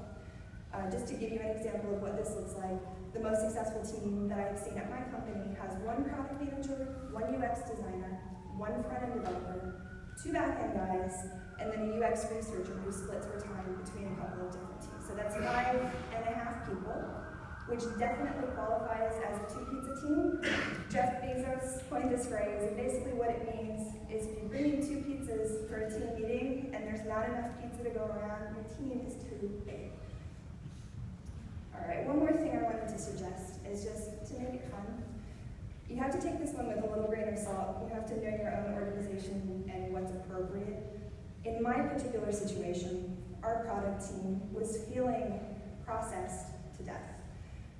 Uh, 0.73 0.89
just 0.91 1.07
to 1.07 1.13
give 1.13 1.31
you 1.31 1.39
an 1.39 1.55
example 1.57 1.95
of 1.95 2.01
what 2.01 2.17
this 2.17 2.35
looks 2.35 2.53
like, 2.55 2.77
the 3.13 3.19
most 3.19 3.41
successful 3.41 3.81
team 3.81 4.27
that 4.27 4.37
I've 4.37 4.59
seen 4.59 4.77
at 4.77 4.89
my 4.89 5.01
company 5.09 5.55
has 5.61 5.73
one 5.81 6.03
product 6.05 6.41
manager, 6.41 7.09
one 7.11 7.23
UX 7.33 7.69
designer, 7.69 8.19
one 8.57 8.83
front-end 8.83 9.13
developer, 9.13 9.81
two 10.21 10.33
back-end 10.33 10.73
guys, 10.73 11.13
and 11.59 11.71
then 11.71 11.89
a 11.89 12.05
UX 12.05 12.25
researcher 12.29 12.77
who 12.83 12.91
splits 12.91 13.25
her 13.25 13.39
time 13.39 13.79
between 13.81 14.13
a 14.13 14.15
couple 14.21 14.45
of 14.45 14.51
different 14.51 14.81
teams. 14.81 15.07
So 15.07 15.15
that's 15.15 15.33
five 15.35 15.81
and 16.13 16.25
a 16.25 16.33
half 16.33 16.67
people, 16.67 16.93
which 17.67 17.83
definitely 17.99 18.47
qualifies 18.55 19.13
as 19.27 19.37
a 19.37 19.53
two-pizza 19.53 20.01
team. 20.01 20.41
Jeff 20.89 21.21
Bezos 21.21 21.87
coined 21.89 22.11
this 22.11 22.27
phrase, 22.27 22.63
and 22.63 22.77
basically 22.77 23.13
what 23.13 23.29
it 23.29 23.43
means 23.55 23.93
is 24.09 24.27
if 24.27 24.41
you 24.41 24.47
bring 24.47 24.73
in 24.73 24.81
two 24.81 25.03
pizzas 25.03 25.67
for 25.67 25.77
a 25.77 25.91
team 25.91 26.15
meeting 26.15 26.71
and 26.73 26.87
there's 26.87 27.05
not 27.07 27.27
enough 27.27 27.51
pizza 27.61 27.83
to 27.83 27.89
go 27.89 28.05
around, 28.05 28.55
your 28.55 28.63
team 28.79 29.05
is 29.05 29.15
too 29.15 29.61
big. 29.65 29.91
All 31.75 31.85
right, 31.87 32.07
one 32.07 32.19
more 32.19 32.31
thing 32.31 32.57
I 32.57 32.63
wanted 32.63 32.87
to 32.87 32.97
suggest 32.97 33.59
is 33.69 33.83
just 33.83 34.25
to 34.31 34.39
make 34.39 34.63
it 34.63 34.71
fun. 34.71 35.03
You 35.89 35.97
have 35.97 36.11
to 36.11 36.21
take 36.21 36.39
this 36.39 36.53
one 36.53 36.67
with 36.67 36.83
a 36.83 36.87
little 36.87 37.07
grain 37.07 37.27
of 37.27 37.37
salt. 37.37 37.83
You 37.83 37.93
have 37.93 38.07
to 38.07 38.15
know 38.15 38.35
your 38.35 38.51
own 38.55 38.73
organization 38.75 39.69
and 39.73 39.93
what's 39.93 40.11
appropriate. 40.11 40.83
In 41.45 41.61
my 41.61 41.79
particular 41.79 42.31
situation, 42.31 43.17
our 43.43 43.63
product 43.63 44.07
team 44.07 44.41
was 44.53 44.79
feeling 44.91 45.39
processed. 45.85 46.47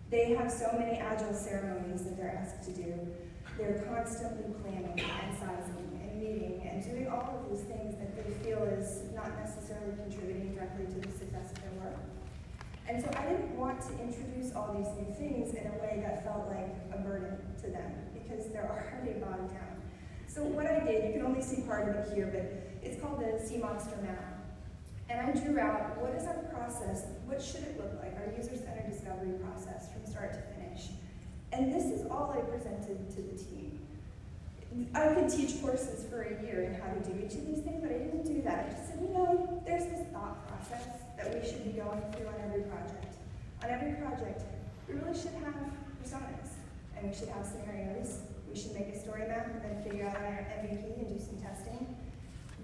They 0.10 0.36
have 0.36 0.50
so 0.50 0.72
many 0.80 1.00
agile 1.00 1.34
ceremonies 1.34 2.04
that 2.06 2.16
they're 2.16 2.40
asked 2.40 2.64
to 2.70 2.72
do. 2.72 2.96
They're 3.58 3.84
constantly 3.92 4.54
planning 4.62 4.96
and 4.96 5.38
sizing 5.38 6.00
and 6.00 6.22
meeting 6.22 6.64
and 6.64 6.82
doing 6.82 7.08
all 7.10 7.44
of 7.44 7.52
these 7.52 7.66
things 7.68 7.98
that 8.00 8.16
they 8.16 8.32
feel 8.40 8.64
is 8.64 9.04
not 9.14 9.38
necessarily 9.38 9.96
contributing 10.00 10.56
directly 10.56 10.86
to 10.86 11.08
the 11.08 11.12
success 11.12 11.52
of 11.52 11.60
their 11.60 11.76
work. 11.84 12.00
And 12.88 13.04
so 13.04 13.12
I 13.20 13.28
didn't 13.28 13.58
want 13.58 13.82
to 13.82 14.00
introduce 14.00 14.56
all 14.56 14.72
these 14.72 14.88
new 14.96 15.14
things 15.14 15.54
in 15.54 15.68
a 15.68 15.76
way 15.84 16.00
that 16.06 16.24
felt 16.24 16.48
like 16.48 16.72
a 16.96 17.04
burden 17.04 17.36
to 17.64 17.68
them 17.68 17.92
because 18.14 18.48
they're 18.48 18.64
already 19.04 19.20
bogged 19.20 19.52
down. 19.52 19.76
So 20.28 20.44
what 20.44 20.68
I 20.68 20.80
did, 20.86 21.04
you 21.04 21.20
can 21.20 21.24
only 21.24 21.42
see 21.42 21.64
part 21.64 21.90
of 21.90 21.96
it 21.96 22.14
here, 22.16 22.32
but 22.32 22.88
it's 22.88 23.02
called 23.02 23.20
the 23.20 23.46
Sea 23.46 23.58
Monster 23.58 23.98
Map. 24.02 24.37
And 25.10 25.22
I 25.22 25.32
drew 25.32 25.60
out 25.60 25.98
what 26.02 26.12
is 26.16 26.28
our 26.28 26.44
process, 26.52 27.06
what 27.26 27.42
should 27.42 27.64
it 27.64 27.80
look 27.80 27.96
like, 28.04 28.16
our 28.20 28.34
user-centered 28.36 28.92
discovery 28.92 29.40
process 29.40 29.88
from 29.92 30.06
start 30.06 30.34
to 30.34 30.42
finish. 30.60 30.92
And 31.54 31.74
this 31.74 31.86
is 31.86 32.06
all 32.12 32.36
I 32.36 32.42
presented 32.44 33.10
to 33.16 33.22
the 33.24 33.38
team. 33.40 33.80
I 34.94 35.08
could 35.16 35.30
teach 35.30 35.62
courses 35.62 36.06
for 36.12 36.22
a 36.22 36.44
year 36.44 36.68
on 36.68 36.76
how 36.76 36.94
to 36.94 37.00
do 37.00 37.16
each 37.26 37.34
of 37.40 37.48
these 37.48 37.64
things, 37.64 37.80
but 37.82 37.90
I 37.90 38.04
didn't 38.04 38.28
do 38.28 38.42
that. 38.44 38.68
I 38.68 38.74
just 38.76 38.90
said, 38.90 39.00
you 39.02 39.10
know, 39.10 39.64
there's 39.66 39.86
this 39.86 40.06
thought 40.12 40.46
process 40.48 40.86
that 41.18 41.34
we 41.34 41.42
should 41.48 41.64
be 41.64 41.72
going 41.72 42.04
through 42.14 42.28
on 42.28 42.36
every 42.44 42.62
project. 42.68 43.16
On 43.64 43.70
every 43.70 43.94
project, 43.94 44.44
we 44.88 44.96
really 44.96 45.18
should 45.18 45.34
have 45.42 45.56
personas, 46.04 46.60
and 46.96 47.10
we 47.10 47.16
should 47.16 47.30
have 47.30 47.46
scenarios. 47.46 48.20
We 48.48 48.60
should 48.60 48.74
make 48.74 48.90
a 48.94 49.00
story 49.00 49.28
map 49.28 49.48
and 49.48 49.64
then 49.64 49.84
figure 49.84 50.06
out 50.06 50.16
our 50.16 50.46
MVP 50.62 51.00
and 51.00 51.18
do 51.18 51.20
some 51.24 51.42
testing. 51.42 51.97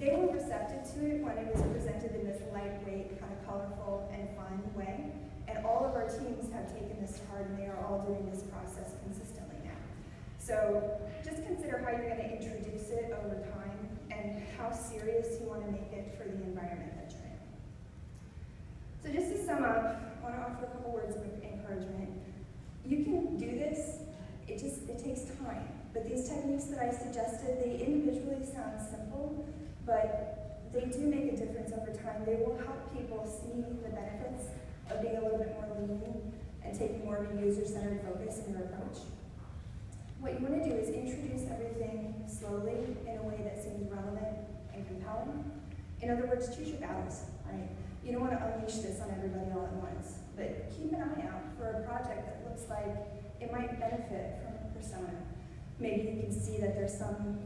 They 0.04 0.12
were 0.12 0.36
receptive 0.36 0.84
to 0.84 1.00
it 1.08 1.24
when 1.24 1.40
it 1.40 1.48
was 1.48 1.64
presented 1.72 2.12
in 2.12 2.28
this 2.28 2.44
lightweight, 2.52 3.16
kind 3.24 3.32
of 3.32 3.40
colorful 3.48 4.12
and 4.12 4.28
fun 4.36 4.60
way. 4.76 5.16
And 5.48 5.64
all 5.64 5.88
of 5.88 5.96
our 5.96 6.12
teams 6.12 6.52
have 6.52 6.68
taken 6.76 7.00
this 7.00 7.20
to 7.20 7.24
heart 7.32 7.48
and 7.48 7.56
they 7.56 7.72
are 7.72 7.80
all 7.88 8.04
doing 8.04 8.28
this 8.28 8.44
process 8.52 9.00
consistently 9.00 9.64
now. 9.64 9.80
So 10.44 11.00
just 11.24 11.48
consider 11.48 11.80
how 11.80 11.96
you're 11.96 12.12
going 12.12 12.20
to 12.20 12.32
introduce 12.36 12.92
it 12.92 13.16
over 13.16 13.48
time 13.56 13.80
and 14.12 14.44
how 14.60 14.76
serious 14.76 15.40
you 15.40 15.48
want 15.48 15.64
to 15.64 15.72
make 15.72 15.96
it 15.96 16.20
for 16.20 16.28
the 16.28 16.36
environment 16.52 17.00
that 17.00 17.16
you're 17.16 17.24
in. 17.24 17.40
so 19.00 19.08
just 19.08 19.32
to 19.32 19.40
sum 19.40 19.64
up, 19.64 20.04
I 20.20 20.28
want 20.28 20.36
to 20.36 20.42
offer 20.44 20.68
a 20.68 20.72
couple 20.76 20.92
words 20.92 21.16
of 21.16 21.24
encouragement. 21.40 22.12
You 22.84 23.08
can 23.08 23.38
do 23.40 23.56
this, 23.56 24.04
it 24.52 24.60
just 24.60 24.84
it 24.92 25.00
takes 25.00 25.32
time. 25.40 25.64
But 25.96 26.04
these 26.04 26.28
techniques 26.28 26.66
that 26.76 26.84
I 26.84 26.92
suggested, 26.92 27.64
they 27.64 27.80
individually 27.80 28.44
sound 28.44 28.84
simple, 28.84 29.46
but 29.86 30.70
they 30.74 30.86
do 30.86 31.06
make 31.06 31.32
a 31.34 31.38
difference 31.38 31.72
over 31.72 31.94
time. 31.94 32.26
They 32.26 32.36
will 32.36 32.58
help 32.58 32.92
people 32.96 33.26
see 33.26 33.62
the 33.62 33.90
benefits 33.90 34.50
of 34.90 35.02
being 35.02 35.18
a 35.18 35.22
little 35.22 35.38
bit 35.38 35.54
more 35.54 35.70
lean 35.88 36.34
and 36.64 36.78
taking 36.78 37.06
more 37.06 37.18
of 37.18 37.30
a 37.32 37.42
user-centered 37.42 38.02
focus 38.02 38.42
in 38.46 38.54
your 38.54 38.64
approach. 38.64 39.06
What 40.20 40.40
you 40.40 40.48
want 40.48 40.64
to 40.64 40.70
do 40.70 40.76
is 40.76 40.90
introduce 40.90 41.44
everything 41.52 42.24
slowly 42.28 42.98
in 43.06 43.18
a 43.18 43.24
way 43.24 43.44
that 43.44 43.62
seems 43.62 43.92
relevant 43.92 44.40
and 44.74 44.88
compelling. 44.88 45.44
In 46.02 46.10
other 46.10 46.28
words, 46.28 46.56
choose 46.56 46.70
your 46.70 46.80
battles, 46.80 47.28
right? 47.46 47.70
You 48.04 48.14
don't 48.14 48.22
want 48.22 48.34
to 48.34 48.44
unleash 48.44 48.80
this 48.84 49.00
on 49.02 49.12
everybody 49.12 49.52
all 49.52 49.66
at 49.68 49.74
once, 49.74 50.20
but 50.36 50.72
keep 50.76 50.92
an 50.92 51.04
eye 51.04 51.28
out 51.28 51.44
for 51.58 51.70
a 51.70 51.88
project 51.88 52.26
that 52.26 52.44
looks 52.50 52.68
like 52.70 52.96
it 53.40 53.52
might 53.52 53.80
benefit 53.80 54.40
from 54.44 54.56
a 54.64 54.74
persona. 54.76 55.14
Maybe 55.80 56.12
you 56.12 56.24
can 56.24 56.32
see 56.32 56.58
that 56.58 56.76
there's 56.76 56.98
some 56.98 57.40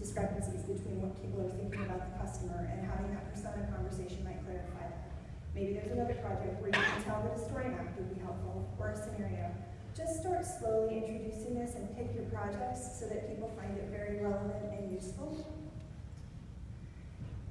discrepancies 0.00 0.64
between 0.64 1.04
what 1.04 1.12
people 1.20 1.44
are 1.44 1.52
thinking 1.60 1.84
about 1.84 2.00
the 2.08 2.12
customer 2.16 2.64
and 2.72 2.88
having 2.88 3.12
that 3.12 3.28
persona 3.28 3.68
conversation 3.68 4.24
might 4.24 4.40
clarify 4.48 4.88
that. 4.88 5.12
Maybe 5.52 5.76
there's 5.76 5.92
another 5.92 6.16
project 6.24 6.56
where 6.64 6.72
you 6.72 6.80
can 6.80 7.04
tell 7.04 7.20
that 7.20 7.36
a 7.36 7.40
story 7.40 7.68
map 7.68 7.92
would 8.00 8.08
be 8.08 8.18
helpful 8.24 8.64
or 8.80 8.90
a 8.90 8.96
scenario. 8.96 9.52
Just 9.92 10.24
start 10.24 10.40
slowly 10.40 11.04
introducing 11.04 11.60
this 11.60 11.76
and 11.76 11.84
pick 11.92 12.16
your 12.16 12.24
projects 12.32 12.96
so 12.96 13.12
that 13.12 13.28
people 13.28 13.52
find 13.60 13.76
it 13.76 13.92
very 13.92 14.24
relevant 14.24 14.72
and 14.72 14.88
useful 14.88 15.36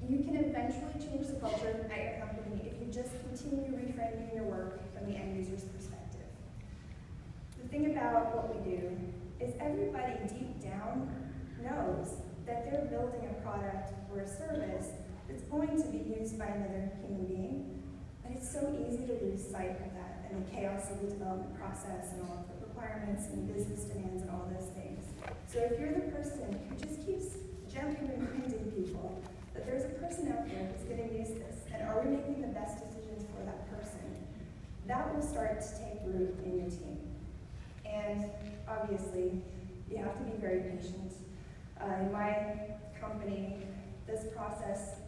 you 0.07 0.23
can 0.23 0.37
eventually 0.37 0.93
change 0.97 1.27
the 1.27 1.35
culture 1.35 1.85
at 1.91 2.01
your 2.01 2.25
company 2.25 2.71
if 2.71 2.79
you 2.79 2.91
just 2.91 3.11
continue 3.21 3.77
reframing 3.77 4.33
your 4.33 4.43
work 4.43 4.79
from 4.93 5.11
the 5.11 5.17
end 5.17 5.37
user's 5.37 5.63
perspective. 5.65 6.25
The 7.61 7.67
thing 7.67 7.91
about 7.91 8.35
what 8.35 8.55
we 8.55 8.71
do 8.71 8.97
is 9.39 9.53
everybody 9.59 10.13
deep 10.27 10.61
down 10.63 11.13
knows 11.61 12.15
that 12.49 12.65
they're 12.65 12.89
building 12.89 13.29
a 13.29 13.41
product 13.45 13.93
or 14.09 14.21
a 14.21 14.27
service 14.27 14.89
that's 15.29 15.43
going 15.53 15.77
to 15.77 15.87
be 15.93 16.17
used 16.17 16.33
by 16.39 16.49
another 16.49 16.89
human 17.05 17.25
being, 17.29 17.83
but 18.23 18.33
it's 18.33 18.49
so 18.49 18.73
easy 18.73 19.05
to 19.05 19.13
lose 19.21 19.45
sight 19.45 19.77
of 19.77 19.93
that 19.93 20.25
and 20.25 20.41
the 20.41 20.49
chaos 20.49 20.89
of 20.89 20.99
the 21.01 21.13
development 21.13 21.53
process 21.61 22.09
and 22.13 22.25
all 22.25 22.41
of 22.41 22.49
the 22.49 22.65
requirements 22.65 23.29
and 23.29 23.45
business 23.53 23.85
demands 23.85 24.23
and 24.23 24.31
all 24.31 24.49
those 24.49 24.73
things. 24.73 25.05
So 25.45 25.59
if 25.61 25.79
you're 25.79 25.93
the 25.93 26.09
person 26.09 26.57
who 26.69 26.75
just 26.81 27.05
keeps 27.05 27.37
gently 27.69 28.09
reminding 28.17 28.65
people 28.73 29.21
that 29.53 29.65
there's 29.65 29.85
a 29.85 29.93
person 30.01 30.33
out 30.33 30.49
there 30.49 30.73
who's 30.73 30.89
going 30.89 31.07
to 31.07 31.13
use 31.13 31.29
this, 31.29 31.69
and 31.71 31.85
are 31.85 32.01
we 32.01 32.17
making 32.17 32.41
the 32.41 32.49
best 32.49 32.81
decisions 32.81 33.29
for 33.29 33.45
that 33.45 33.69
person? 33.69 34.01
That 34.87 35.13
will 35.13 35.21
start 35.21 35.61
to 35.61 35.69
take 35.77 36.01
root 36.05 36.33
in 36.45 36.57
your 36.57 36.69
team. 36.69 36.97
And 37.85 38.25
obviously, 38.67 39.37
you 39.89 39.97
have 39.97 40.17
to 40.17 40.23
be 40.25 40.37
very 40.41 40.61
patient. 40.61 41.13
Uh, 41.81 41.93
in 42.01 42.11
my 42.11 42.35
company, 42.99 43.57
this 44.05 44.25
process, 44.35 44.99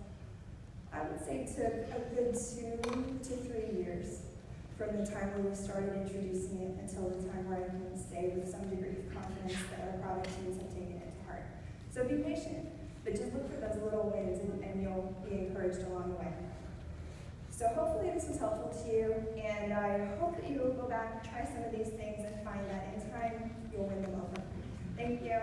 I 0.93 1.03
would 1.03 1.19
say 1.25 1.45
took 1.45 1.73
a 1.91 1.99
good 2.15 2.34
two 2.34 3.36
to 3.36 3.36
three 3.43 3.84
years 3.84 4.21
from 4.77 4.97
the 4.97 5.05
time 5.05 5.36
when 5.36 5.49
we 5.49 5.55
started 5.55 5.93
introducing 5.99 6.57
it 6.63 6.79
until 6.79 7.10
the 7.10 7.27
time 7.27 7.43
where 7.49 7.60
I 7.60 7.69
can 7.69 7.93
say 7.99 8.31
with 8.34 8.49
some 8.49 8.69
degree 8.69 9.03
of 9.03 9.13
confidence 9.13 9.60
that 9.69 9.84
our 9.84 9.97
product 9.99 10.31
teams 10.39 10.57
have 10.57 10.71
taken 10.71 11.03
it 11.03 11.12
to 11.12 11.21
heart. 11.27 11.45
So 11.91 12.07
be 12.07 12.23
patient, 12.23 12.71
but 13.03 13.13
just 13.19 13.34
look 13.36 13.51
for 13.51 13.60
those 13.60 13.77
little 13.84 14.10
wins 14.15 14.39
and, 14.39 14.63
and 14.63 14.81
you'll 14.81 15.12
be 15.27 15.51
encouraged 15.51 15.84
along 15.91 16.15
the 16.15 16.23
way. 16.23 16.34
So 17.51 17.67
hopefully 17.75 18.10
this 18.15 18.27
was 18.27 18.39
helpful 18.39 18.73
to 18.73 18.89
you, 18.89 19.13
and 19.38 19.73
I 19.73 20.17
hope 20.17 20.34
that 20.39 20.49
you 20.49 20.57
will 20.57 20.73
go 20.73 20.88
back, 20.88 21.21
try 21.29 21.45
some 21.45 21.62
of 21.62 21.71
these 21.75 21.93
things, 21.93 22.25
and 22.25 22.34
find 22.41 22.63
that 22.71 22.95
in 22.95 23.05
time 23.12 23.53
you'll 23.71 23.86
win 23.86 24.01
them 24.01 24.15
over. 24.17 24.41
Thank 24.97 25.21
you. 25.21 25.38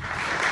Yay. 0.00 0.51